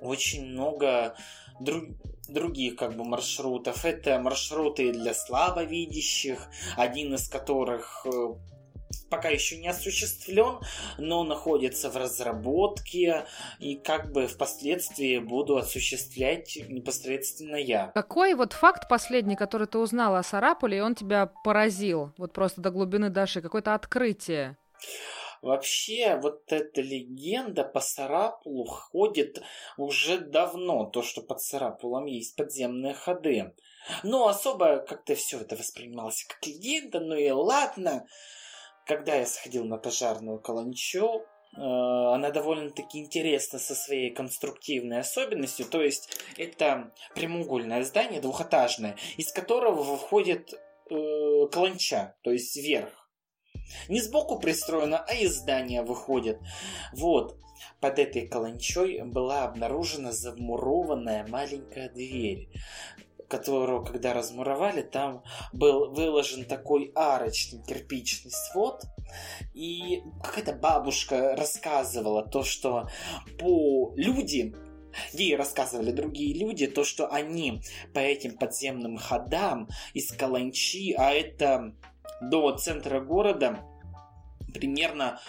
Очень 0.00 0.46
много 0.46 1.16
друг, 1.60 1.84
других 2.28 2.76
как 2.76 2.96
бы 2.96 3.04
маршрутов. 3.04 3.84
Это 3.84 4.18
маршруты 4.20 4.92
для 4.92 5.14
слабовидящих, 5.14 6.48
один 6.76 7.14
из 7.14 7.28
которых 7.28 8.06
э, 8.06 8.34
пока 9.10 9.28
еще 9.28 9.58
не 9.58 9.68
осуществлен, 9.68 10.60
но 10.98 11.24
находится 11.24 11.90
в 11.90 11.96
разработке 11.96 13.26
и 13.58 13.76
как 13.76 14.12
бы 14.12 14.26
впоследствии 14.26 15.18
буду 15.18 15.56
осуществлять 15.56 16.58
непосредственно 16.68 17.56
я. 17.56 17.88
Какой 17.94 18.34
вот 18.34 18.52
факт 18.52 18.88
последний, 18.88 19.36
который 19.36 19.66
ты 19.66 19.78
узнала 19.78 20.18
о 20.18 20.22
Сарапуле, 20.22 20.78
и 20.78 20.80
он 20.80 20.94
тебя 20.94 21.26
поразил? 21.44 22.12
Вот 22.18 22.32
просто 22.32 22.60
до 22.60 22.70
глубины 22.70 23.10
души, 23.10 23.40
какое-то 23.40 23.74
открытие? 23.74 24.56
Вообще, 25.40 26.18
вот 26.20 26.52
эта 26.52 26.80
легенда 26.80 27.62
по 27.62 27.80
Сарапулу 27.80 28.64
ходит 28.64 29.40
уже 29.76 30.18
давно, 30.18 30.86
то, 30.86 31.02
что 31.02 31.22
под 31.22 31.40
Сарапулом 31.40 32.06
есть 32.06 32.34
подземные 32.34 32.94
ходы. 32.94 33.54
Но 34.02 34.26
особо 34.26 34.78
как-то 34.78 35.14
все 35.14 35.40
это 35.40 35.56
воспринималось 35.56 36.24
как 36.24 36.44
легенда, 36.44 37.00
ну 37.00 37.14
и 37.14 37.30
ладно. 37.30 38.06
Когда 38.88 39.16
я 39.16 39.26
сходил 39.26 39.66
на 39.66 39.76
пожарную 39.76 40.40
каланчу, 40.40 41.20
э, 41.20 41.60
она 41.60 42.30
довольно-таки 42.30 43.00
интересна 43.00 43.58
со 43.58 43.74
своей 43.74 44.14
конструктивной 44.14 45.00
особенностью. 45.00 45.66
То 45.66 45.82
есть 45.82 46.18
это 46.38 46.90
прямоугольное 47.14 47.84
здание, 47.84 48.22
двухэтажное, 48.22 48.96
из 49.18 49.30
которого 49.30 49.82
выходит 49.82 50.54
э, 50.54 51.46
каланча, 51.52 52.16
то 52.22 52.32
есть 52.32 52.56
вверх. 52.56 53.10
Не 53.90 54.00
сбоку 54.00 54.40
пристроено, 54.40 55.04
а 55.06 55.12
из 55.12 55.36
здания 55.36 55.82
выходит. 55.82 56.38
Вот. 56.94 57.36
Под 57.80 57.98
этой 57.98 58.26
каланчой 58.26 59.02
была 59.04 59.44
обнаружена 59.44 60.12
замурованная 60.12 61.26
маленькая 61.26 61.90
дверь 61.90 62.48
которую, 63.28 63.84
когда 63.84 64.14
размуровали, 64.14 64.82
там 64.82 65.22
был 65.52 65.92
выложен 65.92 66.44
такой 66.44 66.92
арочный 66.94 67.62
кирпичный 67.62 68.30
свод. 68.30 68.82
И 69.54 70.02
какая-то 70.22 70.52
бабушка 70.54 71.36
рассказывала 71.36 72.26
то, 72.26 72.42
что 72.42 72.88
по 73.38 73.92
люди 73.96 74.54
Ей 75.12 75.36
рассказывали 75.36 75.92
другие 75.92 76.34
люди, 76.34 76.66
то, 76.66 76.82
что 76.82 77.08
они 77.08 77.62
по 77.94 77.98
этим 77.98 78.36
подземным 78.36 78.96
ходам 78.96 79.68
из 79.94 80.10
Каланчи, 80.10 80.94
а 80.96 81.12
это 81.12 81.74
до 82.20 82.56
центра 82.56 83.00
города 83.00 83.60
примерно 84.52 85.20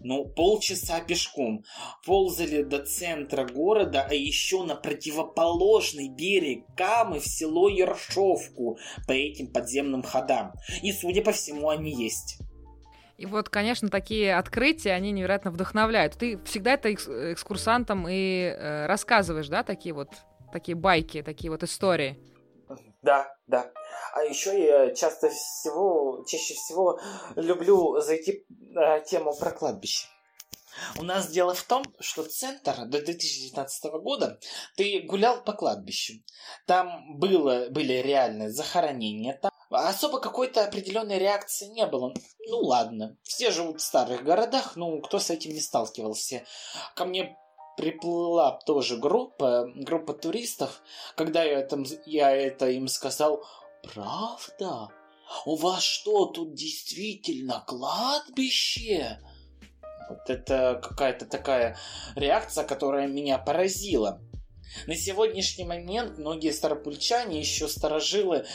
ну, 0.00 0.24
полчаса 0.24 1.00
пешком. 1.00 1.64
Ползали 2.04 2.62
до 2.62 2.84
центра 2.84 3.44
города, 3.44 4.06
а 4.08 4.14
еще 4.14 4.62
на 4.64 4.74
противоположный 4.74 6.08
берег 6.08 6.64
Камы 6.76 7.20
в 7.20 7.26
село 7.26 7.68
Ершовку 7.68 8.78
по 9.06 9.12
этим 9.12 9.52
подземным 9.52 10.02
ходам. 10.02 10.52
И, 10.82 10.92
судя 10.92 11.22
по 11.22 11.32
всему, 11.32 11.68
они 11.68 11.92
есть. 11.92 12.38
И 13.16 13.24
вот, 13.24 13.48
конечно, 13.48 13.88
такие 13.88 14.36
открытия, 14.36 14.92
они 14.92 15.10
невероятно 15.10 15.50
вдохновляют. 15.50 16.14
Ты 16.14 16.38
всегда 16.44 16.74
это 16.74 16.92
экскурсантам 16.92 18.06
и 18.08 18.42
э, 18.42 18.86
рассказываешь, 18.86 19.48
да, 19.48 19.62
такие 19.62 19.94
вот 19.94 20.10
такие 20.52 20.76
байки, 20.76 21.22
такие 21.22 21.50
вот 21.50 21.62
истории. 21.62 22.18
Да, 23.02 23.26
да. 23.46 23.70
А 24.12 24.22
еще 24.22 24.62
я 24.62 24.94
часто 24.94 25.28
всего, 25.30 26.24
чаще 26.26 26.54
всего 26.54 26.98
люблю 27.34 28.00
зайти 28.00 28.46
э, 28.76 29.02
тему 29.04 29.34
про 29.36 29.50
кладбище. 29.50 30.08
У 30.98 31.02
нас 31.02 31.28
дело 31.28 31.54
в 31.54 31.62
том, 31.62 31.84
что 32.00 32.22
центр 32.22 32.84
до 32.86 33.00
2019 33.00 33.84
года 34.02 34.38
ты 34.76 35.00
гулял 35.00 35.42
по 35.42 35.52
кладбищу. 35.52 36.14
Там 36.66 37.18
было, 37.18 37.68
были 37.70 37.94
реальные 37.94 38.50
захоронения. 38.50 39.38
Там 39.40 39.50
особо 39.70 40.20
какой-то 40.20 40.64
определенной 40.64 41.18
реакции 41.18 41.66
не 41.66 41.86
было. 41.86 42.14
Ну 42.48 42.58
ладно, 42.58 43.16
все 43.22 43.50
живут 43.50 43.80
в 43.80 43.84
старых 43.84 44.22
городах, 44.22 44.76
ну 44.76 45.00
кто 45.00 45.18
с 45.18 45.30
этим 45.30 45.52
не 45.52 45.60
сталкивался. 45.60 46.44
Ко 46.94 47.04
мне 47.04 47.36
приплыла 47.76 48.58
тоже 48.64 48.96
группа, 48.96 49.66
группа 49.74 50.14
туристов. 50.14 50.82
Когда 51.14 51.42
я, 51.42 51.62
там, 51.62 51.84
я 52.06 52.30
это 52.30 52.68
им 52.70 52.88
сказал, 52.88 53.44
правда? 53.94 54.88
У 55.44 55.56
вас 55.56 55.82
что, 55.82 56.26
тут 56.26 56.54
действительно 56.54 57.64
кладбище? 57.66 59.18
Вот 60.08 60.30
это 60.30 60.80
какая-то 60.82 61.26
такая 61.26 61.76
реакция, 62.14 62.64
которая 62.64 63.08
меня 63.08 63.38
поразила. 63.38 64.20
На 64.86 64.94
сегодняшний 64.94 65.64
момент 65.64 66.18
многие 66.18 66.52
старопульчане, 66.52 67.40
еще 67.40 67.68
старожилы, 67.68 68.46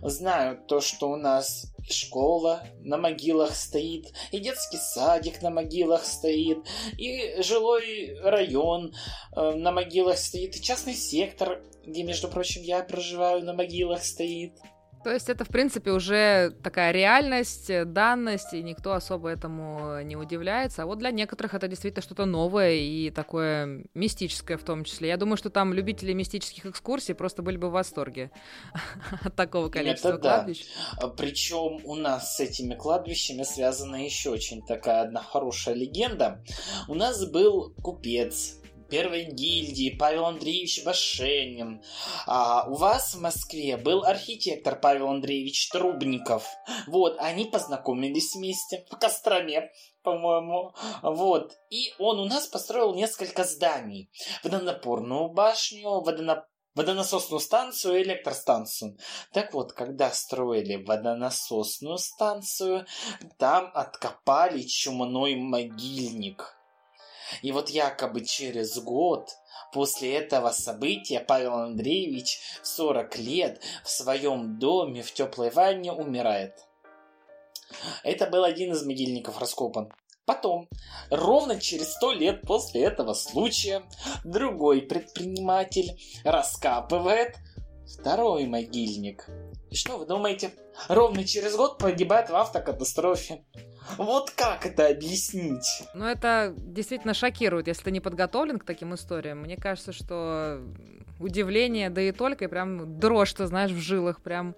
знают 0.00 0.66
то, 0.66 0.80
что 0.80 1.10
у 1.10 1.16
нас 1.16 1.72
школа 1.90 2.64
на 2.80 2.98
могилах 2.98 3.54
стоит, 3.54 4.12
и 4.32 4.38
детский 4.38 4.76
садик 4.76 5.42
на 5.42 5.50
могилах 5.50 6.04
стоит, 6.04 6.58
и 6.96 7.40
жилой 7.42 8.18
район 8.22 8.94
э, 9.34 9.52
на 9.52 9.72
могилах 9.72 10.18
стоит, 10.18 10.56
и 10.56 10.62
частный 10.62 10.94
сектор, 10.94 11.62
где, 11.84 12.02
между 12.02 12.28
прочим, 12.28 12.62
я 12.62 12.82
проживаю, 12.82 13.44
на 13.44 13.54
могилах 13.54 14.04
стоит. 14.04 14.58
То 15.04 15.12
есть 15.12 15.28
это, 15.28 15.44
в 15.44 15.48
принципе, 15.48 15.92
уже 15.92 16.52
такая 16.62 16.92
реальность, 16.92 17.70
э, 17.70 17.84
данность, 17.84 18.52
и 18.52 18.62
никто 18.62 18.92
особо 18.92 19.28
этому 19.28 20.00
не 20.02 20.16
удивляется. 20.16 20.82
А 20.82 20.86
вот 20.86 20.98
для 20.98 21.10
некоторых 21.10 21.54
это 21.54 21.68
действительно 21.68 22.02
что-то 22.02 22.24
новое 22.24 22.72
и 22.72 23.10
такое 23.10 23.84
мистическое 23.94 24.56
в 24.56 24.64
том 24.64 24.84
числе. 24.84 25.08
Я 25.08 25.16
думаю, 25.16 25.36
что 25.36 25.50
там 25.50 25.72
любители 25.72 26.12
мистических 26.12 26.66
экскурсий 26.66 27.14
просто 27.14 27.42
были 27.42 27.56
бы 27.56 27.68
в 27.68 27.72
восторге 27.72 28.30
от 29.24 29.34
такого 29.36 29.68
количества 29.68 30.10
это 30.10 30.18
кладбищ. 30.18 30.64
Да. 31.00 31.08
Причем 31.08 31.80
у 31.84 31.94
нас 31.94 32.36
с 32.36 32.40
этими 32.40 32.74
кладбищами 32.74 33.44
связана 33.44 34.04
еще 34.04 34.30
очень 34.30 34.62
такая 34.62 35.02
одна 35.02 35.22
хорошая 35.22 35.74
легенда. 35.74 36.42
У 36.88 36.94
нас 36.94 37.24
был 37.24 37.72
купец, 37.82 38.58
первой 38.88 39.24
гильдии 39.24 39.96
Павел 39.96 40.26
Андреевич 40.26 40.84
Башенин. 40.84 41.82
А 42.26 42.66
у 42.68 42.74
вас 42.74 43.14
в 43.14 43.20
Москве 43.20 43.76
был 43.76 44.04
архитектор 44.04 44.78
Павел 44.78 45.08
Андреевич 45.08 45.68
Трубников. 45.70 46.46
Вот, 46.86 47.16
они 47.18 47.44
познакомились 47.44 48.34
вместе 48.34 48.84
в 48.90 48.96
Костроме 48.96 49.70
по-моему. 50.02 50.74
Вот. 51.02 51.58
И 51.70 51.92
он 51.98 52.18
у 52.20 52.24
нас 52.24 52.46
построил 52.46 52.94
несколько 52.94 53.44
зданий. 53.44 54.10
Водонапорную 54.42 55.28
башню, 55.28 56.00
водонап 56.00 56.46
водонасосную 56.74 57.40
станцию 57.40 57.98
и 57.98 58.02
электростанцию. 58.04 58.96
Так 59.32 59.52
вот, 59.52 59.72
когда 59.72 60.10
строили 60.10 60.76
водонасосную 60.76 61.98
станцию, 61.98 62.86
там 63.36 63.70
откопали 63.74 64.62
чумной 64.62 65.34
могильник. 65.34 66.57
И 67.42 67.52
вот 67.52 67.70
якобы 67.70 68.24
через 68.24 68.78
год 68.78 69.30
после 69.72 70.16
этого 70.16 70.50
события 70.50 71.20
Павел 71.20 71.54
Андреевич 71.54 72.40
в 72.62 72.66
40 72.66 73.18
лет 73.18 73.62
в 73.84 73.90
своем 73.90 74.58
доме 74.58 75.02
в 75.02 75.12
теплой 75.12 75.50
ванне 75.50 75.92
умирает. 75.92 76.54
Это 78.02 78.26
был 78.26 78.44
один 78.44 78.72
из 78.72 78.84
могильников 78.84 79.38
раскопан. 79.38 79.92
Потом, 80.24 80.68
ровно 81.10 81.58
через 81.58 81.92
сто 81.94 82.12
лет 82.12 82.42
после 82.42 82.84
этого 82.84 83.14
случая, 83.14 83.82
другой 84.24 84.82
предприниматель 84.82 85.98
раскапывает 86.22 87.36
второй 87.86 88.46
могильник. 88.46 89.26
И 89.70 89.74
что 89.74 89.96
вы 89.96 90.04
думаете? 90.04 90.52
Ровно 90.88 91.24
через 91.24 91.56
год 91.56 91.78
погибает 91.78 92.28
в 92.28 92.36
автокатастрофе. 92.36 93.44
Вот 93.96 94.30
как 94.30 94.66
это 94.66 94.88
объяснить? 94.88 95.82
Ну, 95.94 96.04
это 96.04 96.54
действительно 96.56 97.14
шокирует, 97.14 97.66
если 97.66 97.84
ты 97.84 97.90
не 97.90 98.00
подготовлен 98.00 98.58
к 98.58 98.64
таким 98.64 98.94
историям. 98.94 99.40
Мне 99.40 99.56
кажется, 99.56 99.92
что 99.92 100.60
удивление, 101.18 101.90
да 101.90 102.00
и 102.00 102.12
только, 102.12 102.44
и 102.44 102.48
прям 102.48 102.98
дрожь, 102.98 103.32
ты 103.32 103.46
знаешь, 103.46 103.70
в 103.70 103.78
жилах 103.78 104.20
прям 104.20 104.54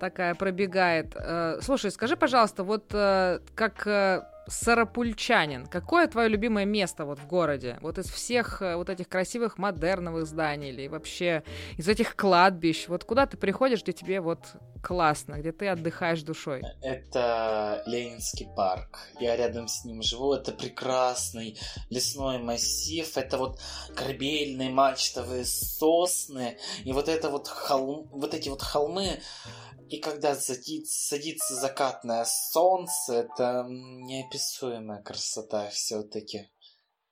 такая 0.00 0.34
пробегает. 0.34 1.14
Э, 1.14 1.58
слушай, 1.62 1.90
скажи, 1.90 2.16
пожалуйста, 2.16 2.64
вот 2.64 2.86
э, 2.92 3.40
как 3.54 3.86
э, 3.86 4.22
сарапульчанин, 4.46 5.66
какое 5.66 6.06
твое 6.06 6.28
любимое 6.28 6.64
место 6.64 7.04
вот 7.04 7.18
в 7.18 7.26
городе? 7.26 7.78
Вот 7.80 7.98
из 7.98 8.06
всех 8.06 8.60
вот 8.60 8.88
этих 8.88 9.08
красивых 9.08 9.58
модерновых 9.58 10.26
зданий 10.26 10.70
или 10.70 10.88
вообще 10.88 11.42
из 11.76 11.88
этих 11.88 12.16
кладбищ, 12.16 12.88
вот 12.88 13.04
куда 13.04 13.26
ты 13.26 13.36
приходишь, 13.36 13.82
где 13.82 13.92
тебе 13.92 14.20
вот 14.20 14.40
классно, 14.82 15.36
где 15.36 15.50
ты 15.50 15.68
отдыхаешь 15.68 16.22
душой? 16.22 16.62
Это 16.82 17.82
Ленинский 17.86 18.46
парк. 18.54 18.98
Я 19.18 19.36
рядом 19.36 19.66
с 19.66 19.84
ним 19.84 20.02
живу. 20.02 20.34
Это 20.34 20.52
прекрасный 20.52 21.58
лесной 21.88 22.38
массив. 22.38 23.16
Это 23.16 23.38
вот 23.38 23.60
корабельные 23.96 24.70
мачтовые 24.70 25.44
сосны. 25.46 26.58
И 26.84 26.92
вот 26.92 27.08
это 27.08 27.30
вот 27.30 27.48
холм, 27.48 28.08
вот 28.12 28.34
эти 28.34 28.50
вот 28.50 28.62
холмы 28.62 29.20
и 29.88 29.98
когда 29.98 30.34
садится, 30.34 31.54
закатное 31.54 32.24
солнце, 32.24 33.14
это 33.14 33.66
неописуемая 34.34 35.02
красота 35.02 35.68
все-таки. 35.70 36.50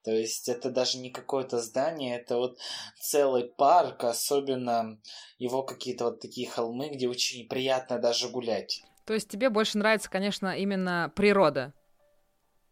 То 0.04 0.10
есть 0.10 0.48
это 0.48 0.70
даже 0.70 0.98
не 0.98 1.10
какое-то 1.10 1.60
здание, 1.60 2.18
это 2.18 2.36
вот 2.36 2.58
целый 3.00 3.44
парк, 3.44 4.02
особенно 4.02 4.98
его 5.38 5.62
какие-то 5.62 6.06
вот 6.06 6.20
такие 6.20 6.50
холмы, 6.50 6.88
где 6.88 7.08
очень 7.08 7.48
приятно 7.48 7.98
даже 7.98 8.28
гулять. 8.28 8.82
То 9.06 9.14
есть 9.14 9.28
тебе 9.28 9.48
больше 9.48 9.78
нравится, 9.78 10.10
конечно, 10.10 10.56
именно 10.56 11.12
природа? 11.14 11.72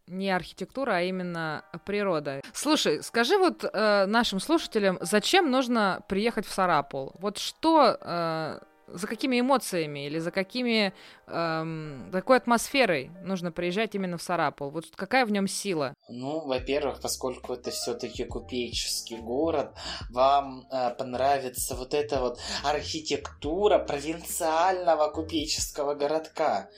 Не 0.07 0.29
архитектура, 0.29 0.97
а 0.97 1.01
именно 1.01 1.63
природа. 1.85 2.41
Слушай, 2.53 3.01
скажи 3.01 3.37
вот 3.37 3.63
э, 3.63 4.05
нашим 4.07 4.41
слушателям, 4.41 4.97
зачем 4.99 5.49
нужно 5.49 6.03
приехать 6.09 6.45
в 6.45 6.51
Сарапул? 6.51 7.13
Вот 7.19 7.37
что 7.37 7.97
э, 8.01 8.59
за 8.93 9.07
какими 9.07 9.39
эмоциями 9.39 10.05
или 10.05 10.19
за 10.19 10.31
какими 10.31 10.93
эм, 11.27 12.09
такой 12.11 12.37
атмосферой 12.37 13.11
нужно 13.23 13.51
приезжать 13.51 13.95
именно 13.95 14.17
в 14.17 14.21
Сарапул? 14.21 14.69
Вот 14.69 14.85
какая 14.95 15.25
в 15.25 15.31
нем 15.31 15.47
сила? 15.47 15.93
Ну, 16.09 16.45
во-первых, 16.45 17.01
поскольку 17.01 17.53
это 17.53 17.71
все-таки 17.71 18.25
купеческий 18.25 19.17
город, 19.17 19.75
вам 20.09 20.67
э, 20.71 20.91
понравится 20.97 21.75
вот 21.75 21.93
эта 21.93 22.19
вот 22.19 22.39
архитектура 22.63 23.79
провинциального 23.79 25.09
купеческого 25.09 25.95
городка. 25.95 26.69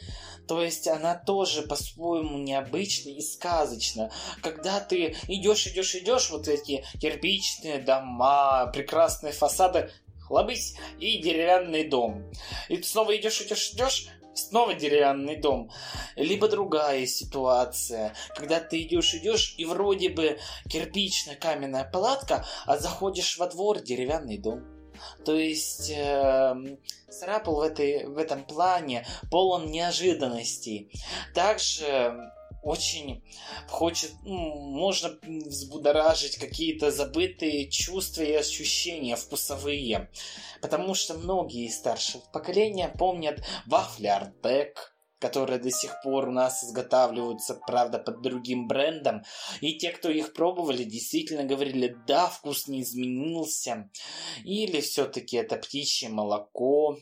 То 0.48 0.62
есть 0.62 0.88
она 0.88 1.16
тоже 1.16 1.62
по-своему 1.62 2.38
необычна 2.38 3.10
и 3.10 3.22
сказочна. 3.22 4.12
Когда 4.42 4.80
ты 4.80 5.16
идешь, 5.28 5.68
идешь, 5.68 5.96
идешь, 5.96 6.30
вот 6.30 6.48
эти 6.48 6.84
кирпичные 7.00 7.80
дома, 7.80 8.68
прекрасные 8.68 9.32
фасады, 9.32 9.90
хлобысь, 10.34 10.76
и 11.00 11.20
деревянный 11.20 11.88
дом. 11.88 12.32
И 12.68 12.78
ты 12.78 12.84
снова 12.84 13.16
идешь, 13.16 13.40
идешь, 13.42 13.72
идешь, 13.74 14.08
снова 14.34 14.74
деревянный 14.74 15.36
дом. 15.36 15.70
Либо 16.16 16.48
другая 16.48 17.06
ситуация, 17.06 18.16
когда 18.36 18.60
ты 18.60 18.82
идешь, 18.82 19.14
идешь, 19.14 19.54
и 19.60 19.66
вроде 19.66 20.10
бы 20.10 20.40
кирпичная 20.68 21.36
каменная 21.36 21.88
палатка, 21.88 22.46
а 22.66 22.78
заходишь 22.80 23.38
во 23.38 23.48
двор 23.48 23.80
деревянный 23.82 24.40
дом. 24.40 24.64
То 25.24 25.36
есть 25.36 25.92
э, 25.92 26.56
Сарапул 27.10 27.58
в, 27.58 27.62
этой, 27.62 28.08
в 28.08 28.18
этом 28.18 28.44
плане 28.44 29.06
полон 29.30 29.70
неожиданностей. 29.70 30.92
Также 31.36 32.32
очень 32.64 33.24
хочет, 33.68 34.12
ну, 34.24 34.56
можно 34.72 35.18
взбудоражить 35.22 36.38
какие-то 36.38 36.92
забытые 36.92 37.70
чувства 37.70 38.24
и 38.24 38.34
ощущения 38.34 39.16
вкусовые. 39.16 40.10
Потому 40.62 40.96
что 40.96 41.14
многие 41.16 41.66
из 41.66 41.78
старшего 41.78 42.22
поколения 42.32 42.88
помнят 42.88 43.44
вафли 43.68 44.08
Артек, 44.08 44.94
которые 45.20 45.58
до 45.58 45.72
сих 45.72 46.02
пор 46.04 46.28
у 46.28 46.32
нас 46.32 46.66
изготавливаются, 46.66 47.56
правда, 47.66 47.98
под 47.98 48.22
другим 48.22 48.68
брендом. 48.68 49.24
И 49.62 49.78
те, 49.78 49.92
кто 49.92 50.10
их 50.10 50.34
пробовали, 50.34 50.84
действительно 50.84 51.46
говорили, 51.46 51.96
да, 52.06 52.28
вкус 52.28 52.68
не 52.68 52.82
изменился. 52.82 53.90
Или 54.44 54.82
все-таки 54.82 55.38
это 55.38 55.56
птичье 55.56 56.10
молоко, 56.10 56.98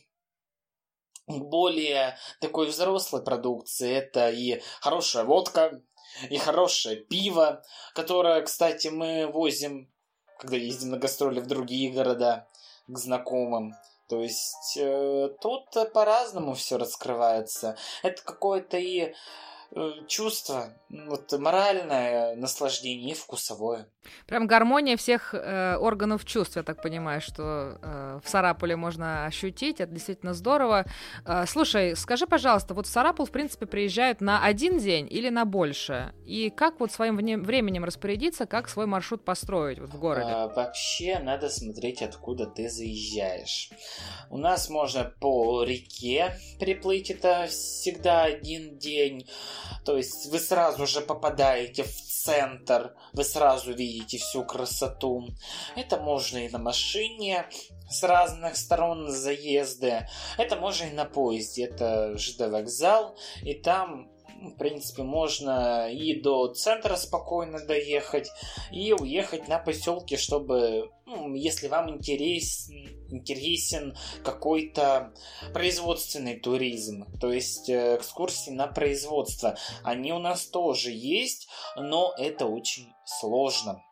более 1.40 2.18
такой 2.40 2.68
взрослой 2.68 3.24
продукции. 3.24 3.92
Это 3.92 4.30
и 4.30 4.62
хорошая 4.82 5.24
водка, 5.24 5.82
и 6.30 6.38
хорошее 6.38 6.98
пиво, 6.98 7.64
которое, 7.94 8.42
кстати, 8.42 8.88
мы 8.90 9.28
возим, 9.28 9.90
когда 10.38 10.58
ездим 10.58 10.92
на 10.92 10.98
гастроли 10.98 11.40
в 11.40 11.48
другие 11.48 11.92
города 11.92 12.48
к 12.88 12.98
знакомым. 12.98 13.74
То 14.10 14.22
есть 14.22 14.78
э, 14.78 15.30
тут 15.40 15.70
по-разному 15.94 16.54
все 16.54 16.78
раскрывается. 16.78 17.78
Это 18.04 18.22
какое-то 18.24 18.78
и 18.78 19.14
чувство, 20.08 20.74
вот 20.90 21.32
моральное 21.40 22.36
наслаждение 22.36 23.12
и 23.12 23.16
вкусовое. 23.16 23.88
Прям 24.28 24.48
гармония 24.48 24.98
всех 24.98 25.34
э, 25.34 25.78
органов 25.78 26.26
чувств, 26.26 26.58
я 26.58 26.64
так 26.64 26.82
понимаю, 26.82 27.22
что 27.22 27.80
э, 27.82 28.20
в 28.24 28.28
Сарапуле 28.30 28.76
можно 28.76 29.26
ощутить, 29.26 29.80
это 29.80 29.92
действительно 29.94 30.34
здорово. 30.34 30.86
Э, 31.26 31.46
слушай, 31.48 31.96
скажи, 31.96 32.28
пожалуйста, 32.28 32.74
вот 32.74 32.88
в 32.88 32.90
Сарапул, 32.90 33.26
в 33.26 33.32
принципе, 33.32 33.66
приезжают 33.66 34.20
на 34.20 34.44
один 34.44 34.80
день 34.80 35.08
или 35.10 35.30
на 35.30 35.46
больше? 35.46 36.14
И 36.26 36.50
как 36.50 36.80
вот 36.80 36.92
своим 36.92 37.16
временем 37.16 37.86
распорядиться, 37.86 38.46
как 38.46 38.68
свой 38.68 38.88
маршрут 38.88 39.24
построить 39.24 39.80
вот 39.80 39.92
в 39.92 40.00
городе? 40.00 40.32
А, 40.32 40.48
вообще, 40.48 41.20
надо 41.20 41.50
смотреть, 41.50 42.02
откуда 42.02 42.46
ты 42.46 42.70
заезжаешь. 42.70 43.70
У 44.30 44.38
нас 44.38 44.70
можно 44.70 45.14
по 45.22 45.64
реке 45.64 46.36
приплыть, 46.60 47.12
это 47.12 47.46
всегда 47.48 48.24
один 48.24 48.78
день. 48.78 49.28
То 49.86 49.98
есть 49.98 50.28
вы 50.28 50.40
сразу 50.40 50.86
же 50.86 51.02
попадаете 51.02 51.84
в 51.84 51.92
центр, 51.92 52.96
вы 53.14 53.24
сразу 53.24 53.74
видите 53.74 54.18
всю 54.18 54.44
красоту. 54.44 55.28
Это 55.76 55.98
можно 55.98 56.38
и 56.38 56.50
на 56.50 56.60
машине 56.60 57.48
с 57.90 58.04
разных 58.04 58.56
сторон 58.56 59.10
заезды. 59.10 60.08
Это 60.38 60.56
можно 60.56 60.86
и 60.86 60.94
на 60.94 61.06
поезде. 61.06 61.66
Это 61.66 62.18
ЖД 62.18 62.42
вокзал. 62.52 63.18
И 63.44 63.54
там 63.54 64.11
в 64.42 64.58
принципе, 64.58 65.04
можно 65.04 65.92
и 65.92 66.20
до 66.20 66.48
центра 66.48 66.96
спокойно 66.96 67.66
доехать, 67.66 68.30
и 68.72 68.92
уехать 68.94 69.48
на 69.48 69.60
поселки, 69.60 70.18
чтобы, 70.18 70.90
ну, 71.06 71.36
если 71.36 71.68
вам 71.68 71.90
интерес, 71.90 72.70
интересен 73.10 73.96
какой-то 74.24 75.14
производственный 75.54 76.40
туризм, 76.40 77.06
то 77.20 77.32
есть 77.32 77.70
э, 77.70 77.98
экскурсии 77.98 78.52
на 78.52 78.68
производство. 78.68 79.58
Они 79.84 80.12
у 80.12 80.20
нас 80.20 80.48
тоже 80.48 80.92
есть, 80.92 81.48
но 81.76 82.14
это 82.18 82.48
очень 82.48 82.94
сложно. 83.06 83.84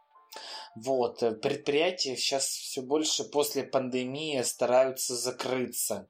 Вот, 0.75 1.21
э, 1.21 1.31
предприятия 1.31 2.15
сейчас 2.15 2.45
все 2.45 2.81
больше 2.81 3.23
после 3.23 3.63
пандемии 3.63 4.41
стараются 4.41 5.15
закрыться. 5.15 6.09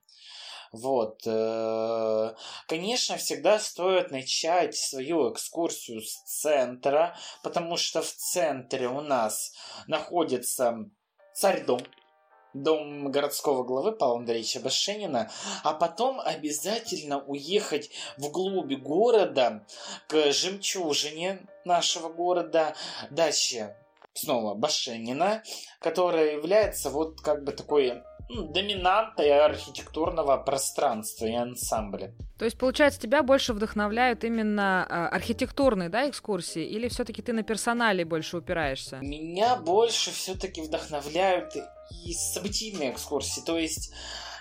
Вот. 0.72 1.22
Э, 1.26 2.36
конечно, 2.68 3.18
всегда 3.18 3.60
стоит 3.60 4.12
начать 4.12 4.76
свою 4.76 5.34
экскурсию 5.34 6.02
с 6.02 6.24
центра, 6.24 7.18
потому 7.44 7.78
что 7.78 8.02
в 8.02 8.12
центре 8.12 8.88
у 8.88 9.02
нас 9.02 9.54
находится 9.88 10.90
царь-дом, 11.34 11.82
дом 12.54 13.12
городского 13.12 13.64
главы 13.64 13.92
Павла 13.94 14.20
Андреевича 14.20 14.60
Башенина, 14.60 15.32
а 15.64 15.74
потом 15.74 16.20
обязательно 16.20 17.24
уехать 17.24 17.90
вглубь 18.18 18.74
города 18.74 19.66
к 20.08 20.32
жемчужине 20.32 21.48
нашего 21.66 22.10
города, 22.10 22.76
даче 23.10 23.76
снова 24.14 24.54
Башенина, 24.54 25.44
которая 25.80 26.34
является 26.34 26.90
вот 26.90 27.22
как 27.22 27.44
бы 27.44 27.52
такой 27.52 28.04
доминантой 28.30 29.32
архитектурного 29.40 30.38
пространства 30.38 31.26
и 31.26 31.34
ансамбля. 31.34 32.14
То 32.38 32.46
есть, 32.46 32.58
получается, 32.58 33.02
тебя 33.02 33.24
больше 33.24 33.54
вдохновляют 33.54 34.24
именно 34.24 34.86
э, 34.88 34.94
архитектурные, 35.16 35.90
да, 35.90 36.08
экскурсии, 36.08 36.64
или 36.64 36.88
все-таки 36.88 37.22
ты 37.22 37.34
на 37.34 37.44
персонале 37.44 38.06
больше 38.06 38.38
упираешься? 38.38 38.98
Меня 39.02 39.56
больше 39.56 40.12
все-таки 40.12 40.62
вдохновляют 40.62 41.56
и 41.56 42.14
событийные 42.14 42.92
экскурсии. 42.92 43.42
То 43.42 43.58
есть 43.58 43.92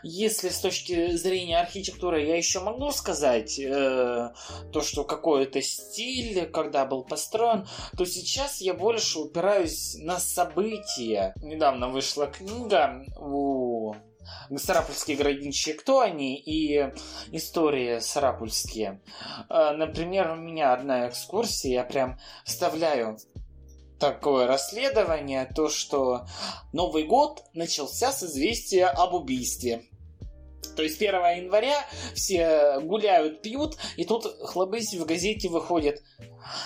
если 0.02 0.48
с 0.48 0.60
точки 0.60 1.12
зрения 1.12 1.58
архитектуры 1.58 2.24
я 2.24 2.36
еще 2.36 2.60
могу 2.60 2.90
сказать 2.90 3.58
э, 3.58 4.30
то, 4.72 4.80
что 4.80 5.04
какой-то 5.04 5.60
стиль, 5.62 6.46
когда 6.46 6.84
был 6.84 7.04
построен, 7.04 7.66
то 7.96 8.04
сейчас 8.04 8.60
я 8.60 8.74
больше 8.74 9.18
упираюсь 9.20 9.96
на 10.00 10.18
события. 10.18 11.34
Недавно 11.42 11.88
вышла 11.88 12.26
книга 12.26 13.04
у 13.20 13.94
Сарапульские 14.56 15.16
городничьи, 15.16 15.72
кто 15.72 16.00
они, 16.00 16.36
и 16.36 16.92
истории 17.32 17.98
сарапульские. 17.98 19.00
Э, 19.48 19.72
например, 19.72 20.30
у 20.32 20.36
меня 20.36 20.72
одна 20.72 21.08
экскурсия, 21.08 21.72
я 21.72 21.84
прям 21.84 22.18
вставляю 22.44 23.18
такое 23.98 24.46
расследование, 24.46 25.50
то 25.54 25.68
что 25.68 26.26
Новый 26.72 27.04
год 27.04 27.44
начался 27.52 28.12
с 28.12 28.22
известия 28.22 28.88
об 28.88 29.14
убийстве. 29.14 29.84
То 30.76 30.82
есть 30.84 31.02
1 31.02 31.12
января 31.12 31.84
все 32.14 32.78
гуляют, 32.80 33.42
пьют, 33.42 33.76
и 33.96 34.04
тут 34.04 34.24
хлобысь 34.44 34.94
в 34.94 35.04
газете 35.04 35.48
выходит. 35.48 36.02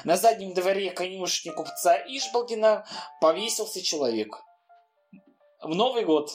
На 0.04 0.16
заднем 0.16 0.52
дворе 0.52 0.90
конюшни 0.90 1.50
купца 1.50 1.96
Ишбалдина 1.96 2.86
повесился 3.20 3.82
человек. 3.82 4.36
В 5.62 5.74
Новый 5.74 6.04
год. 6.04 6.30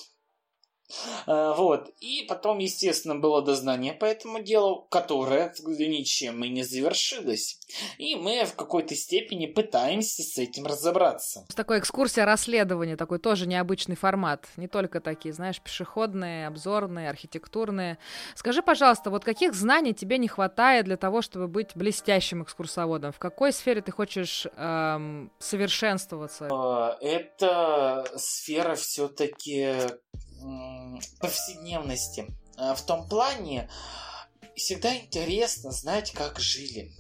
Э, 1.26 1.54
вот. 1.56 1.90
И 2.00 2.26
потом, 2.28 2.60
естественно, 2.60 3.16
было 3.16 3.42
дознание 3.42 3.94
по 3.94 4.06
этому 4.06 4.42
делу, 4.42 4.88
которое 4.90 5.54
ничем 5.66 6.44
и 6.44 6.50
не 6.50 6.64
завершилось. 6.64 7.60
И 7.98 8.16
мы 8.16 8.46
в 8.46 8.56
какой-то 8.56 8.96
степени 8.96 9.46
пытаемся 9.46 10.24
с 10.24 10.38
этим 10.38 10.66
разобраться. 10.66 11.46
Такая 11.56 11.80
экскурсия 11.80 12.26
расследования, 12.26 12.96
такой 12.96 13.20
тоже 13.20 13.48
необычный 13.48 13.96
формат. 13.96 14.46
Не 14.58 14.68
только 14.68 15.02
такие, 15.02 15.34
знаешь, 15.34 15.62
пешеходные, 15.62 16.48
обзорные, 16.48 17.10
архитектурные. 17.10 17.98
Скажи, 18.36 18.62
пожалуйста, 18.62 19.10
вот 19.10 19.24
каких 19.24 19.54
знаний 19.54 19.94
тебе 19.94 20.18
не 20.18 20.28
хватает 20.28 20.86
для 20.86 20.98
того, 20.98 21.22
чтобы 21.22 21.48
быть 21.48 21.72
блестящим 21.76 22.44
экскурсоводом? 22.44 23.12
В 23.12 23.20
какой 23.20 23.52
сфере 23.52 23.82
ты 23.82 23.92
хочешь 23.92 24.48
эм, 24.56 25.32
совершенствоваться? 25.40 26.46
Э, 26.46 27.06
это 27.06 28.06
сфера 28.16 28.76
все-таки 28.76 29.76
повседневности. 31.20 32.28
А, 32.58 32.76
в 32.76 32.82
том 32.82 33.08
плане, 33.08 33.70
всегда 34.56 34.96
интересно 34.96 35.72
знать, 35.72 36.12
как 36.12 36.40
жили. 36.40 36.92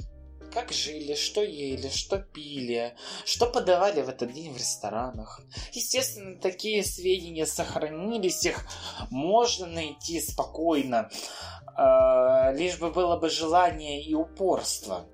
Как 0.53 0.71
жили, 0.71 1.13
что 1.15 1.43
ели, 1.43 1.89
что 1.89 2.19
пили, 2.19 2.95
что 3.25 3.47
подавали 3.47 4.01
в 4.01 4.09
этот 4.09 4.31
день 4.33 4.53
в 4.53 4.57
ресторанах. 4.57 5.41
Естественно, 5.73 6.39
такие 6.39 6.83
сведения 6.83 7.45
сохранились, 7.45 8.45
их 8.45 8.65
можно 9.11 9.67
найти 9.67 10.21
спокойно, 10.21 11.09
а, 11.75 12.51
лишь 12.53 12.77
бы 12.79 12.91
было 12.91 13.17
бы 13.17 13.29
желание 13.29 14.03
и 14.03 14.13
упорство. 14.13 15.07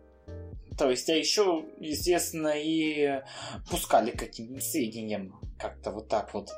То 0.78 0.89
есть, 0.89 1.09
а 1.09 1.13
еще, 1.13 1.65
естественно, 1.80 2.53
и 2.55 3.21
пускали 3.69 4.11
каким-то 4.11 4.61
сведениям. 4.61 5.39
Как-то 5.60 5.91
вот 5.91 6.10
так 6.10 6.34
вот. 6.34 6.49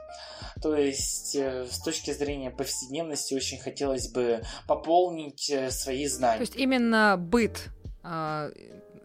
То 0.61 0.75
есть, 0.75 1.35
э, 1.35 1.67
с 1.69 1.79
точки 1.79 2.11
зрения 2.11 2.51
повседневности, 2.51 3.33
очень 3.33 3.59
хотелось 3.59 4.11
бы 4.11 4.41
пополнить 4.67 5.49
э, 5.49 5.69
свои 5.71 6.07
знания. 6.07 6.37
То 6.37 6.43
есть, 6.43 6.55
именно 6.55 7.17
быт 7.17 7.69
а, 8.03 8.51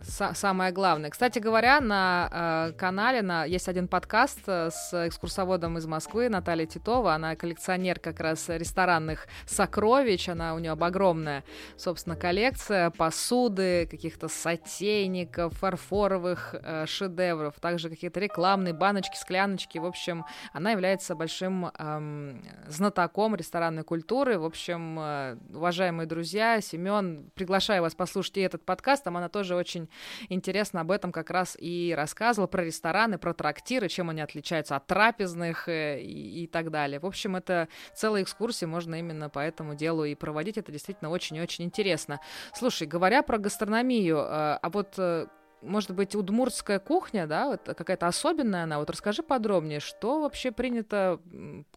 самое 0.03 0.73
главное. 0.73 1.11
Кстати 1.11 1.39
говоря, 1.39 1.81
на 1.81 2.71
э, 2.71 2.73
канале 2.79 3.23
на, 3.23 3.45
есть 3.45 3.69
один 3.69 3.87
подкаст 3.87 4.41
э, 4.47 4.71
с 4.71 5.07
экскурсоводом 5.07 5.79
из 5.79 5.87
Москвы 5.87 6.29
Натальей 6.29 6.67
Титова. 6.67 7.15
Она 7.15 7.37
коллекционер 7.37 7.99
как 8.01 8.21
раз 8.21 8.49
ресторанных 8.49 9.27
сокровищ. 9.47 10.29
Она 10.29 10.55
у 10.55 10.59
нее 10.59 10.73
огромная, 10.73 11.45
собственно, 11.77 12.17
коллекция 12.17 12.91
посуды, 12.91 13.87
каких-то 13.91 14.29
сотейников, 14.29 15.55
фарфоровых 15.59 16.55
э, 16.55 16.87
шедевров, 16.87 17.61
также 17.61 17.91
какие-то 17.91 18.21
рекламные 18.21 18.73
баночки, 18.73 19.17
скляночки. 19.17 19.79
В 19.79 19.85
общем, 19.85 20.25
она 20.53 20.73
является 20.73 21.15
большим 21.15 21.67
э, 21.67 22.35
знатоком 22.69 23.35
ресторанной 23.37 23.85
культуры. 23.85 24.39
В 24.39 24.45
общем, 24.45 24.99
э, 24.99 25.37
уважаемые 25.55 26.07
друзья, 26.07 26.61
Семен, 26.61 27.31
приглашаю 27.35 27.83
вас 27.83 27.95
послушать 27.95 28.39
и 28.39 28.41
этот 28.41 28.65
подкаст. 28.65 29.05
Там 29.05 29.17
она 29.17 29.29
тоже 29.29 29.55
очень 29.55 29.90
интересно 30.29 30.81
об 30.81 30.91
этом 30.91 31.13
как 31.13 31.31
раз 31.31 31.57
и 31.59 31.95
рассказывал, 31.97 32.49
про 32.49 32.65
рестораны, 32.65 33.19
про 33.19 33.35
трактиры, 33.35 33.89
чем 33.89 34.11
они 34.11 34.21
отличаются 34.21 34.77
от 34.77 34.87
трапезных 34.87 35.69
э, 35.69 36.01
и, 36.01 36.45
и 36.45 36.47
так 36.47 36.71
далее. 36.71 37.01
В 37.01 37.07
общем, 37.07 37.37
это 37.37 37.69
целая 37.95 38.23
экскурсия, 38.23 38.69
можно 38.69 38.97
именно 38.97 39.29
по 39.29 39.39
этому 39.39 39.75
делу 39.75 40.05
и 40.05 40.15
проводить. 40.15 40.59
Это 40.59 40.73
действительно 40.73 41.11
очень-очень 41.11 41.65
интересно. 41.65 42.21
Слушай, 42.55 42.87
говоря 42.87 43.23
про 43.23 43.39
гастрономию, 43.39 44.19
э, 44.19 44.59
а 44.63 44.71
вот 44.71 44.95
э, 44.99 45.27
может 45.63 45.91
быть, 45.93 46.15
удмуртская 46.15 46.79
кухня, 46.79 47.27
да, 47.27 47.49
вот 47.49 47.63
какая-то 47.63 48.07
особенная 48.07 48.65
она. 48.65 48.79
Вот 48.79 48.91
расскажи 48.91 49.23
подробнее, 49.23 49.81
что 49.81 50.21
вообще 50.21 50.51
принято 50.51 51.21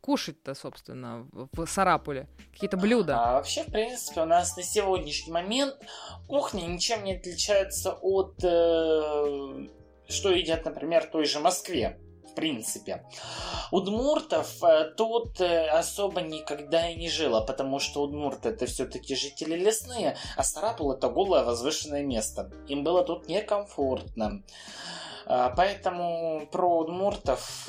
кушать-то, 0.02 0.54
собственно, 0.56 1.28
в 1.32 1.66
Сарапуле? 1.66 2.28
Какие-то 2.54 2.78
блюда? 2.78 3.20
А 3.20 3.34
вообще, 3.34 3.64
в 3.64 3.72
принципе, 3.72 4.22
у 4.22 4.26
нас 4.26 4.56
на 4.56 4.64
сегодняшний 4.64 5.34
момент 5.34 5.76
кухня 6.28 6.62
ничем 6.66 7.04
не 7.04 7.16
отличается 7.16 7.94
от, 8.02 8.36
э, 8.44 9.68
что 10.08 10.32
едят, 10.32 10.66
например, 10.66 11.08
в 11.08 11.12
той 11.12 11.26
же 11.26 11.40
Москве 11.40 12.00
в 12.34 12.36
принципе. 12.36 13.06
Удмуртов 13.72 14.64
э, 14.64 14.92
тут 14.98 15.40
э, 15.40 15.68
особо 15.68 16.22
никогда 16.22 16.90
и 16.90 16.96
не 16.96 17.10
жило, 17.10 17.42
потому 17.42 17.80
что 17.80 18.02
удмурты 18.02 18.50
это 18.50 18.66
все-таки 18.66 19.16
жители 19.16 19.56
лесные, 19.56 20.18
а 20.36 20.44
Сарапул 20.44 20.92
это 20.92 21.10
голое 21.10 21.44
возвышенное 21.44 22.04
место. 22.04 22.52
Им 22.68 22.84
было 22.84 23.04
тут 23.04 23.28
некомфортно. 23.28 24.44
А, 25.26 25.54
поэтому 25.56 26.48
про 26.52 26.80
удмуртов 26.80 27.68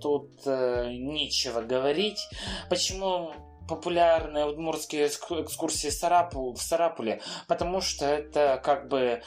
тут 0.00 0.30
э, 0.46 0.92
нечего 0.92 1.62
говорить. 1.62 2.28
Почему 2.68 3.32
популярные 3.68 4.46
удмуртские 4.46 5.06
экскурсии 5.06 5.88
в, 5.88 5.92
Сарапул, 5.92 6.54
в 6.54 6.62
Сарапуле, 6.62 7.20
потому 7.48 7.80
что 7.80 8.04
это 8.04 8.60
как 8.62 8.88
бы, 8.88 9.22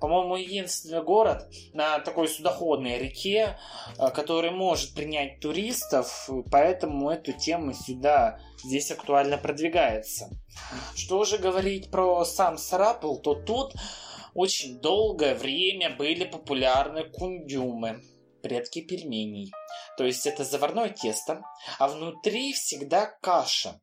по-моему, 0.00 0.36
единственный 0.36 1.02
город 1.02 1.48
на 1.72 1.98
такой 2.00 2.28
судоходной 2.28 2.98
реке, 2.98 3.58
э, 3.98 4.10
который 4.10 4.50
может 4.50 4.94
принять 4.94 5.40
туристов, 5.40 6.28
поэтому 6.50 7.10
эту 7.10 7.32
тему 7.32 7.72
сюда 7.74 8.40
здесь 8.64 8.90
актуально 8.90 9.38
продвигается. 9.38 10.30
Что 10.94 11.18
уже 11.18 11.38
говорить 11.38 11.90
про 11.90 12.24
сам 12.24 12.58
Сарапул, 12.58 13.20
то 13.20 13.34
тут 13.34 13.74
очень 14.34 14.80
долгое 14.80 15.34
время 15.34 15.90
были 15.96 16.24
популярны 16.24 17.04
кундюмы, 17.04 18.02
предки 18.42 18.80
пельменей. 18.80 19.52
То 20.00 20.06
есть 20.06 20.26
это 20.26 20.44
заварное 20.44 20.88
тесто, 20.88 21.42
а 21.78 21.86
внутри 21.86 22.54
всегда 22.54 23.04
каша. 23.20 23.82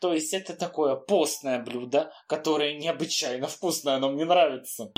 То 0.00 0.14
есть 0.14 0.32
это 0.32 0.54
такое 0.54 0.96
постное 0.96 1.58
блюдо, 1.58 2.10
которое 2.28 2.78
необычайно 2.78 3.46
вкусное, 3.46 3.96
оно 3.96 4.08
мне 4.08 4.24
нравится. 4.24 4.90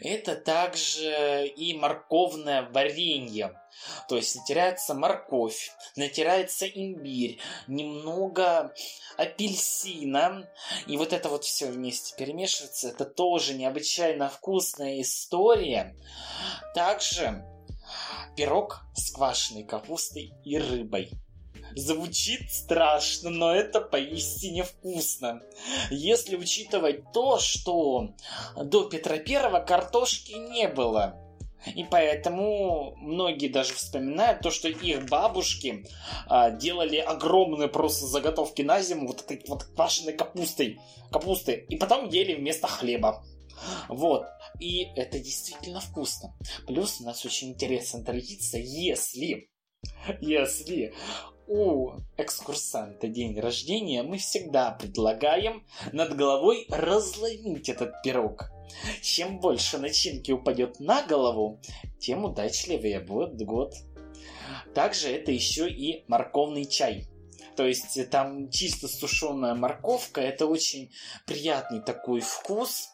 Это 0.00 0.34
также 0.34 1.46
и 1.46 1.76
морковное 1.76 2.70
варенье. 2.70 3.60
То 4.08 4.16
есть 4.16 4.34
натирается 4.34 4.94
морковь, 4.94 5.72
натирается 5.94 6.66
имбирь, 6.66 7.38
немного 7.66 8.72
апельсина, 9.18 10.48
и 10.86 10.96
вот 10.96 11.12
это 11.12 11.28
вот 11.28 11.44
все 11.44 11.66
вместе 11.66 12.16
перемешивается. 12.16 12.88
Это 12.88 13.04
тоже 13.04 13.52
необычайно 13.52 14.30
вкусная 14.30 15.02
история. 15.02 15.94
Также 16.74 17.44
пирог 18.38 18.82
с 18.94 19.10
квашеной 19.10 19.64
капустой 19.64 20.32
и 20.44 20.58
рыбой. 20.58 21.10
Звучит 21.74 22.52
страшно, 22.52 23.30
но 23.30 23.52
это 23.52 23.80
поистине 23.80 24.62
вкусно. 24.62 25.42
Если 25.90 26.36
учитывать 26.36 27.10
то, 27.12 27.40
что 27.40 28.14
до 28.56 28.84
Петра 28.84 29.18
Первого 29.18 29.58
картошки 29.58 30.34
не 30.34 30.68
было. 30.68 31.16
И 31.74 31.82
поэтому 31.82 32.94
многие 32.98 33.48
даже 33.48 33.74
вспоминают 33.74 34.40
то, 34.40 34.52
что 34.52 34.68
их 34.68 35.06
бабушки 35.08 35.84
а, 36.28 36.50
делали 36.50 36.98
огромные 36.98 37.66
просто 37.66 38.06
заготовки 38.06 38.62
на 38.62 38.80
зиму 38.80 39.08
вот 39.08 39.22
этой 39.22 39.42
вот 39.48 39.64
квашеной 39.64 40.12
капустой, 40.12 40.78
капусты, 41.10 41.66
и 41.68 41.76
потом 41.76 42.08
ели 42.08 42.36
вместо 42.36 42.68
хлеба. 42.68 43.24
Вот. 43.88 44.26
И 44.60 44.84
это 44.96 45.18
действительно 45.18 45.80
вкусно. 45.80 46.34
Плюс 46.66 47.00
у 47.00 47.04
нас 47.04 47.24
очень 47.24 47.50
интересная 47.50 48.04
традиция, 48.04 48.62
если 48.62 49.48
если 50.20 50.94
у 51.46 51.92
экскурсанта 52.16 53.08
день 53.08 53.38
рождения, 53.38 54.02
мы 54.02 54.18
всегда 54.18 54.70
предлагаем 54.72 55.66
над 55.92 56.16
головой 56.16 56.66
разломить 56.68 57.68
этот 57.68 58.02
пирог. 58.02 58.50
Чем 59.02 59.40
больше 59.40 59.78
начинки 59.78 60.30
упадет 60.30 60.78
на 60.78 61.02
голову, 61.02 61.60
тем 61.98 62.24
удачливее 62.24 63.00
будет 63.00 63.40
год. 63.42 63.74
Также 64.74 65.08
это 65.08 65.32
еще 65.32 65.68
и 65.70 66.04
морковный 66.06 66.66
чай. 66.66 67.08
То 67.56 67.66
есть 67.66 68.10
там 68.10 68.50
чисто 68.50 68.86
сушеная 68.86 69.54
морковка, 69.54 70.20
это 70.20 70.46
очень 70.46 70.92
приятный 71.26 71.80
такой 71.80 72.20
вкус. 72.20 72.90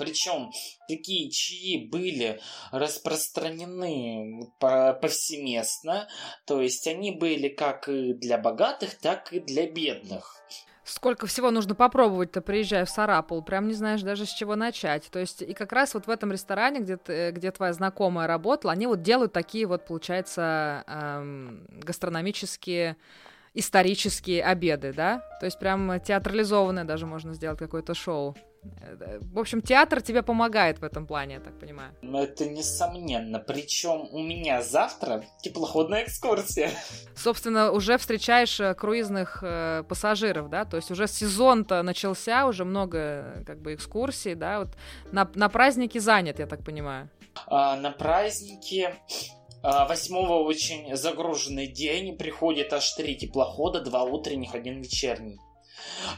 Причем 0.00 0.50
такие 0.88 1.30
чаи 1.30 1.86
были 1.86 2.40
распространены 2.72 4.50
повсеместно, 4.58 6.08
то 6.46 6.62
есть 6.62 6.86
они 6.86 7.10
были 7.10 7.48
как 7.48 7.86
и 7.90 8.14
для 8.14 8.38
богатых, 8.38 8.94
так 8.94 9.34
и 9.34 9.40
для 9.40 9.70
бедных. 9.70 10.36
Сколько 10.84 11.26
всего 11.26 11.50
нужно 11.50 11.74
попробовать-то, 11.74 12.40
приезжая 12.40 12.86
в 12.86 12.90
Сарапул, 12.90 13.42
прям 13.42 13.68
не 13.68 13.74
знаешь 13.74 14.00
даже 14.00 14.24
с 14.24 14.30
чего 14.30 14.56
начать. 14.56 15.10
То 15.10 15.18
есть 15.18 15.42
и 15.42 15.52
как 15.52 15.72
раз 15.72 15.92
вот 15.92 16.06
в 16.06 16.10
этом 16.10 16.32
ресторане, 16.32 16.80
где, 16.80 16.96
ты, 16.96 17.30
где 17.32 17.50
твоя 17.50 17.74
знакомая 17.74 18.26
работала, 18.26 18.72
они 18.72 18.86
вот 18.86 19.02
делают 19.02 19.34
такие 19.34 19.66
вот, 19.66 19.84
получается, 19.84 20.82
эм, 20.86 21.66
гастрономические 21.82 22.96
исторические 23.52 24.44
обеды, 24.44 24.94
да? 24.94 25.22
То 25.40 25.46
есть 25.46 25.58
прям 25.58 26.00
театрализованное 26.00 26.84
даже 26.84 27.04
можно 27.04 27.34
сделать 27.34 27.58
какое-то 27.58 27.92
шоу. 27.92 28.34
В 29.32 29.38
общем, 29.38 29.62
театр 29.62 30.02
тебе 30.02 30.22
помогает 30.22 30.80
в 30.80 30.84
этом 30.84 31.06
плане, 31.06 31.34
я 31.34 31.40
так 31.40 31.58
понимаю. 31.58 31.94
Ну, 32.02 32.22
это 32.22 32.48
несомненно. 32.48 33.38
Причем 33.38 34.08
у 34.12 34.22
меня 34.22 34.62
завтра 34.62 35.24
теплоходная 35.42 36.04
экскурсия. 36.04 36.70
Собственно, 37.16 37.72
уже 37.72 37.96
встречаешь 37.96 38.60
э, 38.60 38.74
круизных 38.74 39.42
э, 39.42 39.84
пассажиров, 39.88 40.50
да? 40.50 40.64
То 40.64 40.76
есть 40.76 40.90
уже 40.90 41.06
сезон-то 41.06 41.82
начался, 41.82 42.46
уже 42.46 42.64
много 42.64 42.98
э, 42.98 43.44
как 43.46 43.60
бы 43.60 43.74
экскурсий, 43.74 44.34
да? 44.34 44.60
Вот 44.60 44.76
на, 45.12 45.30
на 45.34 45.48
празднике 45.48 46.00
занят, 46.00 46.38
я 46.38 46.46
так 46.46 46.62
понимаю. 46.64 47.08
А, 47.46 47.76
на 47.76 47.90
празднике 47.90 48.94
а, 49.62 49.86
восьмого 49.86 50.42
очень 50.42 50.96
загруженный 50.96 51.66
день, 51.66 52.16
приходит 52.16 52.72
аж 52.72 52.92
три 52.92 53.16
теплохода, 53.16 53.80
два 53.80 54.04
утренних, 54.04 54.54
один 54.54 54.80
вечерний. 54.80 55.38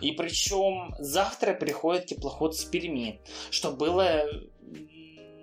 И 0.01 0.13
причем 0.13 0.95
завтра 0.99 1.55
приходит 1.55 2.07
теплоход 2.07 2.57
с 2.57 2.65
Перми, 2.65 3.21
что 3.51 3.71
было 3.71 4.25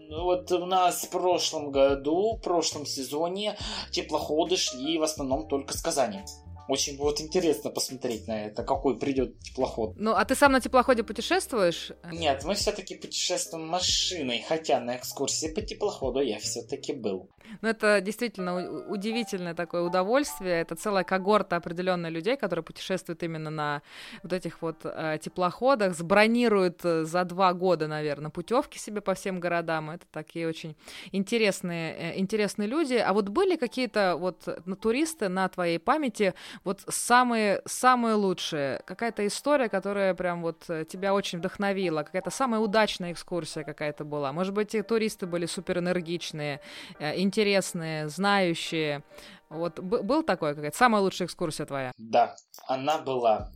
вот 0.09 0.51
у 0.51 0.65
нас 0.65 1.03
в 1.03 1.09
прошлом 1.09 1.71
году, 1.71 2.35
в 2.35 2.41
прошлом 2.41 2.85
сезоне 2.85 3.57
теплоходы 3.91 4.57
шли 4.57 4.97
в 4.97 5.03
основном 5.03 5.47
только 5.47 5.77
с 5.77 5.81
Казани. 5.81 6.21
Очень 6.69 6.97
будет 6.97 7.19
интересно 7.19 7.71
посмотреть 7.71 8.27
на 8.27 8.45
это, 8.45 8.63
какой 8.63 8.99
придет 8.99 9.39
теплоход. 9.39 9.95
Ну, 9.97 10.11
а 10.11 10.23
ты 10.23 10.35
сам 10.35 10.51
на 10.51 10.61
теплоходе 10.61 11.01
путешествуешь? 11.01 11.91
Нет, 12.11 12.43
мы 12.45 12.53
все-таки 12.53 12.93
путешествуем 12.93 13.67
машиной, 13.67 14.45
хотя 14.47 14.79
на 14.79 14.97
экскурсии 14.97 15.47
по 15.47 15.61
теплоходу 15.61 16.19
я 16.21 16.37
все-таки 16.37 16.93
был. 16.93 17.27
Ну, 17.61 17.69
это 17.69 18.01
действительно 18.01 18.85
удивительное 18.87 19.53
такое 19.53 19.81
удовольствие. 19.81 20.61
Это 20.61 20.75
целая 20.75 21.03
когорта 21.03 21.55
определенных 21.55 22.11
людей, 22.11 22.37
которые 22.37 22.63
путешествуют 22.63 23.23
именно 23.23 23.49
на 23.49 23.81
вот 24.23 24.33
этих 24.33 24.61
вот 24.61 24.77
э, 24.83 25.17
теплоходах, 25.21 25.95
сбронируют 25.95 26.81
э, 26.83 27.05
за 27.05 27.23
два 27.23 27.53
года, 27.53 27.87
наверное, 27.87 28.29
путевки 28.29 28.77
себе 28.77 29.01
по 29.01 29.13
всем 29.13 29.39
городам. 29.39 29.89
Это 29.89 30.05
такие 30.11 30.47
очень 30.47 30.75
интересные, 31.11 31.95
э, 31.95 32.19
интересные 32.19 32.67
люди. 32.67 32.95
А 32.95 33.13
вот 33.13 33.29
были 33.29 33.55
какие-то 33.55 34.15
вот 34.17 34.47
туристы 34.79 35.29
на 35.29 35.49
твоей 35.49 35.79
памяти, 35.79 36.33
вот 36.63 36.81
самые, 36.87 37.61
самые 37.65 38.15
лучшие, 38.15 38.81
какая-то 38.85 39.25
история, 39.25 39.69
которая 39.69 40.13
прям 40.13 40.41
вот 40.41 40.69
э, 40.69 40.85
тебя 40.85 41.13
очень 41.13 41.39
вдохновила, 41.39 42.03
какая-то 42.03 42.29
самая 42.29 42.59
удачная 42.59 43.11
экскурсия 43.11 43.63
какая-то 43.63 44.03
была. 44.03 44.33
Может 44.33 44.53
быть, 44.53 44.75
и 44.75 44.81
туристы 44.81 45.25
были 45.25 45.45
супер 45.45 45.79
энергичные, 45.79 46.61
э, 46.99 47.19
интересные, 47.19 48.09
знающие. 48.09 49.03
Вот 49.49 49.79
был 49.79 50.23
такой 50.23 50.53
какая-то 50.53 50.77
самая 50.77 51.01
лучшая 51.01 51.27
экскурсия 51.27 51.65
твоя? 51.65 51.91
Да, 51.97 52.35
она 52.67 52.99
была. 52.99 53.51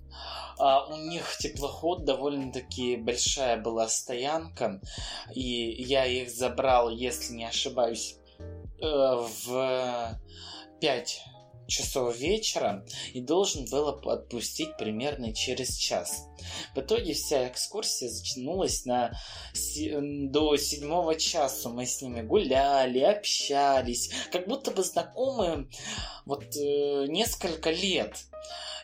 А, 0.58 0.86
у 0.88 0.96
них 0.96 1.38
теплоход 1.38 2.06
довольно-таки 2.06 2.96
большая 2.96 3.58
была 3.58 3.88
стоянка, 3.88 4.82
и 5.34 5.42
я 5.42 6.06
их 6.06 6.30
забрал, 6.30 6.90
если 6.90 7.34
не 7.34 7.46
ошибаюсь, 7.46 8.18
э, 8.82 8.86
в 8.86 10.20
5 10.80 11.33
часов 11.68 12.18
вечера 12.18 12.86
и 13.14 13.22
должен 13.22 13.66
был 13.66 13.90
отпустить 13.90 14.76
примерно 14.78 15.34
через 15.34 15.76
час. 15.76 16.28
В 16.76 16.80
итоге 16.80 17.14
вся 17.14 17.48
экскурсия 17.48 18.10
затянулась 18.10 18.86
на 18.86 19.12
до 20.30 20.58
седьмого 20.58 21.16
часа. 21.16 21.70
Мы 21.70 21.86
с 21.86 22.02
ними 22.02 22.22
гуляли, 22.22 23.00
общались, 23.00 24.12
как 24.32 24.48
будто 24.48 24.72
бы 24.72 24.84
знакомы 24.84 25.70
вот 26.26 26.56
э, 26.56 27.06
несколько 27.08 27.72
лет. 27.72 28.18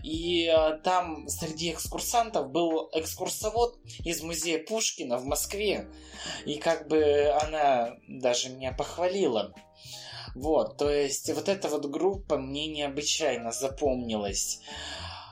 И 0.04 0.46
э, 0.46 0.78
там 0.84 1.28
среди 1.28 1.72
экскурсантов 1.72 2.52
был 2.52 2.90
экскурсовод 2.94 3.78
из 4.04 4.22
музея 4.22 4.64
Пушкина 4.64 5.18
в 5.18 5.26
Москве. 5.26 5.90
И 6.46 6.56
как 6.58 6.88
бы 6.88 7.30
она 7.42 7.98
даже 8.08 8.50
меня 8.50 8.72
похвалила. 8.72 9.54
Вот, 10.36 10.78
то 10.78 10.90
есть 10.90 11.32
вот 11.34 11.50
эта 11.50 11.70
вот 11.70 11.86
группа 11.86 12.38
мне 12.38 12.68
необычайно 12.68 13.52
запомнилась. 13.52 14.62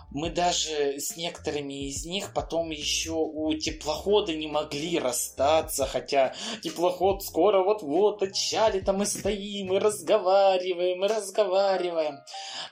Мы 0.09 0.29
даже 0.29 0.99
с 0.99 1.17
некоторыми 1.17 1.89
из 1.89 2.05
них 2.05 2.33
потом 2.33 2.69
еще 2.69 3.11
у 3.11 3.53
теплохода 3.53 4.33
не 4.33 4.47
могли 4.47 4.99
расстаться, 4.99 5.85
хотя 5.85 6.33
теплоход 6.63 7.23
скоро 7.23 7.61
вот-вот 7.61 8.23
отчалит, 8.23 8.87
а 8.87 8.93
мы 8.93 9.05
стоим 9.05 9.73
и 9.73 9.79
разговариваем, 9.79 11.03
и 11.03 11.07
разговариваем. 11.07 12.19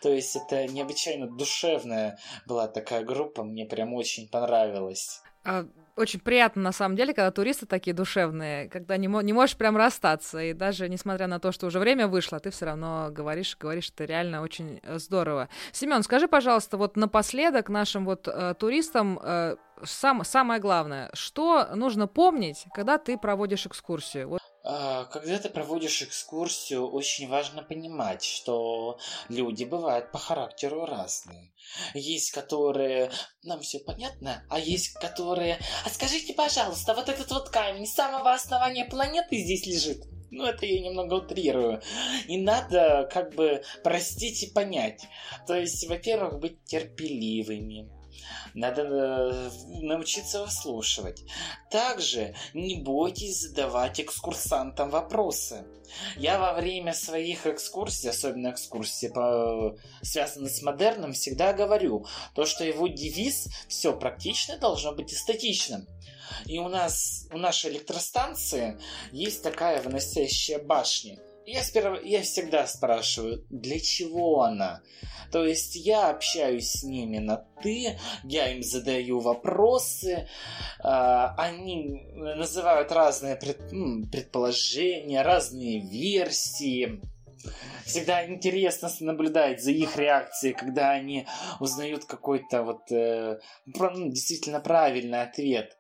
То 0.02 0.10
есть 0.10 0.36
это 0.38 0.66
необычайно 0.68 1.28
душевная 1.28 2.18
была 2.48 2.68
такая 2.68 3.04
группа, 3.04 3.44
мне 3.44 3.66
прям 3.66 3.94
очень 3.94 4.30
понравилось. 4.30 5.22
А 5.44 5.66
очень 5.96 6.20
приятно, 6.20 6.62
на 6.62 6.72
самом 6.72 6.96
деле, 6.96 7.14
когда 7.14 7.32
туристы 7.32 7.66
такие 7.66 7.94
душевные, 7.94 8.70
когда 8.70 8.98
не, 8.98 9.08
мо- 9.08 9.22
не 9.22 9.34
можешь 9.34 9.56
прям 9.56 9.78
расстаться, 9.78 10.40
и 10.40 10.54
даже 10.54 10.90
несмотря 10.90 11.28
на 11.28 11.40
то, 11.40 11.52
что 11.52 11.68
уже 11.68 11.80
время 11.80 12.08
вышло, 12.08 12.40
ты 12.40 12.52
все 12.52 12.66
равно 12.66 13.10
говоришь, 13.12 13.58
говоришь, 13.58 13.90
это 13.90 14.06
реально 14.06 14.42
очень 14.42 14.80
э, 14.84 15.00
здорово. 15.00 15.48
Семен, 15.72 16.04
скажи, 16.04 16.28
пожалуйста, 16.28 16.78
вот 16.78 16.98
напоследок 16.98 17.70
нашим 17.70 18.06
вот 18.06 18.28
э, 18.28 18.56
туристам 18.60 19.20
э, 19.22 19.56
сам, 19.84 20.24
самое 20.24 20.60
главное, 20.60 21.10
что 21.14 21.68
нужно 21.76 22.08
помнить, 22.08 22.66
когда 22.74 22.98
ты 22.98 23.18
проводишь 23.18 23.66
экскурсию? 23.66 24.30
Вот. 24.30 24.42
А, 24.68 25.06
когда 25.06 25.38
ты 25.38 25.50
проводишь 25.50 26.02
экскурсию, 26.02 26.90
очень 26.90 27.30
важно 27.30 27.62
понимать, 27.62 28.24
что 28.24 28.98
люди 29.30 29.64
бывают 29.64 30.12
по 30.12 30.18
характеру 30.18 30.86
разные. 30.86 31.54
Есть, 31.94 32.32
которые 32.32 33.12
нам 33.44 33.62
все 33.62 33.80
понятно, 33.80 34.44
а 34.50 34.60
есть, 34.60 34.94
которые... 34.94 35.60
А 35.86 35.90
скажите, 35.90 36.34
пожалуйста, 36.34 36.96
вот 36.96 37.10
этот 37.10 37.30
вот 37.32 37.50
камень 37.50 37.86
с 37.86 37.94
самого 37.94 38.34
основания 38.34 38.86
планеты 38.86 39.38
здесь 39.38 39.68
лежит? 39.68 40.04
Ну, 40.32 40.46
это 40.46 40.66
я 40.66 40.82
немного 40.82 41.14
утрирую. 41.14 41.82
И 42.28 42.42
надо 42.42 43.08
как 43.14 43.36
бы 43.36 43.62
простить 43.84 44.44
и 44.44 44.52
понять. 44.52 45.08
То 45.46 45.56
есть, 45.56 45.88
во-первых, 45.88 46.40
быть 46.40 46.64
терпеливыми 46.64 47.95
надо 48.54 48.82
э, 48.84 49.50
научиться 49.82 50.44
выслушивать. 50.44 51.24
Также 51.70 52.36
не 52.54 52.82
бойтесь 52.82 53.42
задавать 53.42 54.00
экскурсантам 54.00 54.90
вопросы. 54.90 55.66
Я 56.18 56.40
во 56.40 56.54
время 56.54 56.94
своих 56.94 57.46
экскурсий, 57.46 58.10
особенно 58.10 58.52
экскурсии, 58.52 59.08
по, 59.08 59.78
связанные 60.02 60.50
с 60.50 60.62
модерном, 60.62 61.14
всегда 61.14 61.54
говорю, 61.54 62.06
то, 62.34 62.46
что 62.46 62.64
его 62.64 62.88
девиз 62.88 63.48
«все 63.68 63.98
практично 63.98 64.58
должно 64.58 64.94
быть 64.94 65.14
эстетичным». 65.14 65.88
И 66.46 66.58
у 66.58 66.68
нас, 66.70 67.28
у 67.32 67.38
нашей 67.38 67.72
электростанции 67.72 68.80
есть 69.12 69.44
такая 69.44 69.82
выносящая 69.82 70.60
башня. 70.60 71.20
Я, 71.46 71.64
сперва, 71.64 72.00
я 72.04 72.24
всегда 72.24 72.66
спрашиваю, 72.66 73.46
для 73.50 73.80
чего 73.80 74.42
она? 74.42 74.82
То 75.32 75.46
есть 75.46 75.76
я 75.76 76.10
общаюсь 76.10 76.72
с 76.72 76.84
ними 76.84 77.20
на 77.20 77.38
«ты», 77.62 78.00
я 78.24 78.52
им 78.52 78.64
задаю 78.64 79.20
вопросы, 79.20 80.12
э, 80.12 80.28
они 80.84 82.02
называют 82.14 82.92
разные 82.92 83.36
пред, 83.36 83.60
предположения, 84.12 85.22
разные 85.22 85.82
версии. 85.82 87.02
Всегда 87.86 88.26
интересно 88.28 88.90
наблюдать 89.02 89.62
за 89.62 89.72
их 89.72 89.98
реакцией, 89.98 90.54
когда 90.54 90.92
они 90.92 91.28
узнают 91.60 92.06
какой-то 92.06 92.64
вот 92.64 92.92
э, 92.92 93.40
ну, 93.66 94.10
действительно 94.10 94.60
правильный 94.60 95.22
ответ. 95.22 95.78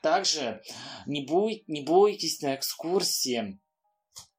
Также 0.00 0.62
не, 1.06 1.26
бой, 1.26 1.64
не 1.66 1.82
бойтесь 1.82 2.40
на 2.40 2.54
экскурсии 2.54 3.58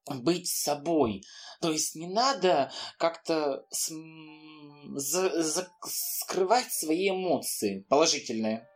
быть 0.10 0.47
собой. 0.47 1.24
То 1.62 1.72
есть 1.72 1.95
не 1.95 2.08
надо 2.08 2.72
как-то 2.97 3.66
за, 3.72 5.41
за, 5.41 5.68
скрывать 5.84 6.72
свои 6.72 7.10
эмоции 7.10 7.86
положительные 7.89 8.68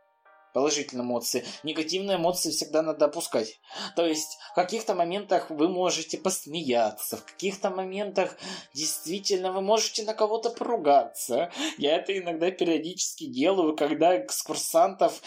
положительные 0.52 1.04
эмоции. 1.04 1.44
Негативные 1.62 2.16
эмоции 2.16 2.50
всегда 2.50 2.82
надо 2.82 3.06
опускать. 3.06 3.60
То 3.96 4.06
есть 4.06 4.38
в 4.52 4.54
каких-то 4.54 4.94
моментах 4.94 5.50
вы 5.50 5.68
можете 5.68 6.18
посмеяться, 6.18 7.16
в 7.16 7.24
каких-то 7.24 7.70
моментах 7.70 8.36
действительно 8.74 9.52
вы 9.52 9.60
можете 9.60 10.04
на 10.04 10.14
кого-то 10.14 10.50
поругаться. 10.50 11.50
Я 11.78 11.96
это 11.96 12.16
иногда 12.16 12.50
периодически 12.50 13.26
делаю, 13.26 13.76
когда 13.76 14.16
экскурсантов 14.16 15.22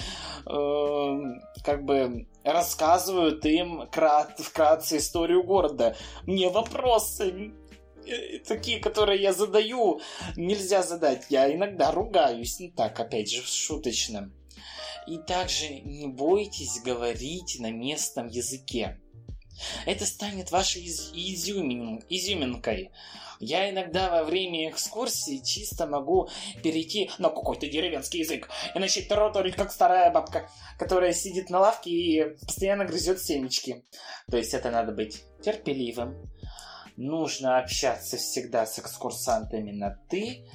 э, 0.45 1.17
как 1.63 1.83
бы 1.85 2.27
рассказывают 2.43 3.45
им 3.45 3.87
крат, 3.91 4.39
вкратце 4.39 4.97
историю 4.97 5.43
города. 5.43 5.95
Мне 6.23 6.49
вопросы 6.49 7.53
э, 8.05 8.39
такие, 8.39 8.79
которые 8.79 9.21
я 9.21 9.33
задаю, 9.33 10.01
нельзя 10.35 10.83
задать. 10.83 11.25
Я 11.29 11.53
иногда 11.53 11.91
ругаюсь, 11.91 12.59
ну 12.59 12.71
так, 12.71 12.99
опять 12.99 13.31
же, 13.31 13.41
шуточно. 13.43 14.31
И 15.07 15.17
также 15.17 15.69
не 15.69 16.07
бойтесь 16.07 16.81
говорить 16.81 17.57
на 17.59 17.71
местном 17.71 18.27
языке. 18.27 18.99
Это 19.85 20.05
станет 20.05 20.51
вашей 20.51 20.83
из- 20.83 21.11
изюмин- 21.13 22.03
изюминкой. 22.09 22.91
Я 23.39 23.69
иногда 23.69 24.09
во 24.09 24.23
время 24.23 24.69
экскурсии 24.69 25.43
чисто 25.43 25.85
могу 25.85 26.29
перейти 26.63 27.11
на 27.17 27.29
какой-то 27.29 27.67
деревенский 27.67 28.21
язык 28.21 28.49
и 28.73 28.79
начать 28.79 29.07
тараторить, 29.09 29.55
как 29.55 29.71
старая 29.71 30.11
бабка, 30.11 30.49
которая 30.79 31.13
сидит 31.13 31.49
на 31.49 31.59
лавке 31.59 31.91
и 31.91 32.23
постоянно 32.45 32.85
грызет 32.85 33.21
семечки. 33.21 33.83
То 34.31 34.37
есть 34.37 34.53
это 34.53 34.71
надо 34.71 34.91
быть 34.93 35.23
терпеливым. 35.43 36.31
Нужно 36.95 37.59
общаться 37.59 38.17
всегда 38.17 38.65
с 38.65 38.79
экскурсантами 38.79 39.71
на 39.71 39.99
«ты», 40.09 40.45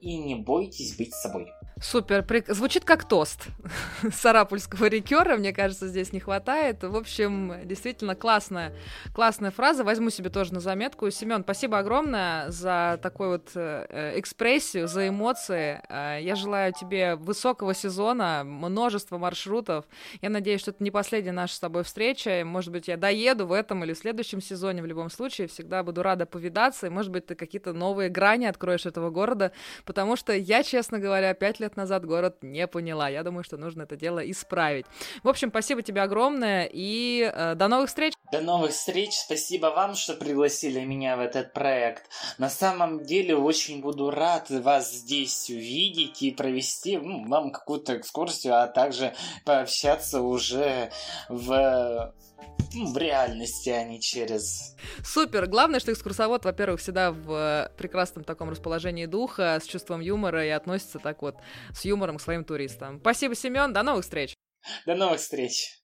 и 0.00 0.18
не 0.18 0.34
бойтесь 0.34 0.96
быть 0.96 1.14
собой. 1.14 1.46
Супер, 1.82 2.22
прик... 2.22 2.46
звучит 2.48 2.84
как 2.84 3.06
тост 3.06 3.48
сарапульского 4.12 4.86
рекера, 4.86 5.36
мне 5.36 5.52
кажется, 5.52 5.88
здесь 5.88 6.12
не 6.12 6.20
хватает. 6.20 6.84
В 6.84 6.96
общем, 6.96 7.52
действительно 7.64 8.14
классная, 8.14 8.72
классная 9.12 9.50
фраза, 9.50 9.82
возьму 9.82 10.10
себе 10.10 10.30
тоже 10.30 10.54
на 10.54 10.60
заметку. 10.60 11.10
Семен, 11.10 11.42
спасибо 11.42 11.78
огромное 11.78 12.48
за 12.50 13.00
такую 13.02 13.30
вот 13.30 13.50
э, 13.56 14.12
экспрессию, 14.16 14.86
за 14.86 15.08
эмоции. 15.08 15.82
Э, 15.88 16.18
я 16.22 16.36
желаю 16.36 16.72
тебе 16.72 17.16
высокого 17.16 17.74
сезона, 17.74 18.42
множества 18.44 19.18
маршрутов. 19.18 19.84
Я 20.22 20.30
надеюсь, 20.30 20.60
что 20.60 20.70
это 20.70 20.82
не 20.82 20.92
последняя 20.92 21.32
наша 21.32 21.56
с 21.56 21.60
тобой 21.60 21.82
встреча. 21.82 22.42
Может 22.44 22.70
быть, 22.70 22.86
я 22.86 22.96
доеду 22.96 23.48
в 23.48 23.52
этом 23.52 23.82
или 23.82 23.94
в 23.94 23.98
следующем 23.98 24.40
сезоне. 24.40 24.80
В 24.80 24.86
любом 24.86 25.10
случае, 25.10 25.48
всегда 25.48 25.82
буду 25.82 26.04
рада 26.04 26.24
повидаться. 26.24 26.86
И, 26.86 26.90
может 26.90 27.10
быть, 27.10 27.26
ты 27.26 27.34
какие-то 27.34 27.72
новые 27.72 28.10
грани 28.10 28.46
откроешь 28.46 28.86
этого 28.86 29.10
города, 29.10 29.50
потому 29.84 30.14
что 30.14 30.32
я, 30.32 30.62
честно 30.62 31.00
говоря, 31.00 31.34
пять 31.34 31.58
лет 31.58 31.63
назад 31.76 32.04
город 32.04 32.38
не 32.42 32.66
поняла. 32.66 33.08
Я 33.08 33.22
думаю, 33.22 33.44
что 33.44 33.56
нужно 33.56 33.82
это 33.82 33.96
дело 33.96 34.18
исправить. 34.30 34.86
В 35.22 35.28
общем, 35.28 35.50
спасибо 35.50 35.82
тебе 35.82 36.02
огромное 36.02 36.68
и 36.70 37.30
э, 37.32 37.54
до 37.54 37.68
новых 37.68 37.88
встреч. 37.88 38.14
До 38.32 38.40
новых 38.40 38.72
встреч. 38.72 39.12
Спасибо 39.14 39.66
вам, 39.66 39.94
что 39.94 40.14
пригласили 40.14 40.80
меня 40.84 41.16
в 41.16 41.20
этот 41.20 41.52
проект. 41.52 42.04
На 42.38 42.50
самом 42.50 43.04
деле 43.04 43.36
очень 43.36 43.80
буду 43.80 44.10
рад 44.10 44.50
вас 44.50 44.92
здесь 44.92 45.48
увидеть 45.50 46.22
и 46.22 46.30
провести 46.30 46.98
ну, 46.98 47.26
вам 47.28 47.50
какую-то 47.50 47.96
экскурсию, 47.96 48.60
а 48.62 48.66
также 48.66 49.14
пообщаться 49.44 50.20
уже 50.20 50.90
в 51.28 52.14
в 52.72 52.96
реальности, 52.96 53.68
а 53.70 53.84
не 53.84 54.00
через... 54.00 54.74
Супер! 55.04 55.46
Главное, 55.46 55.80
что 55.80 55.92
экскурсовод, 55.92 56.44
во-первых, 56.44 56.80
всегда 56.80 57.12
в 57.12 57.70
прекрасном 57.76 58.24
таком 58.24 58.50
расположении 58.50 59.06
духа, 59.06 59.60
с 59.62 59.66
чувством 59.66 60.00
юмора 60.00 60.44
и 60.44 60.50
относится 60.50 60.98
так 60.98 61.22
вот 61.22 61.36
с 61.72 61.84
юмором 61.84 62.18
к 62.18 62.22
своим 62.22 62.44
туристам. 62.44 62.98
Спасибо, 63.00 63.34
Семен, 63.34 63.72
до 63.72 63.82
новых 63.82 64.04
встреч! 64.04 64.34
До 64.86 64.94
новых 64.94 65.20
встреч! 65.20 65.83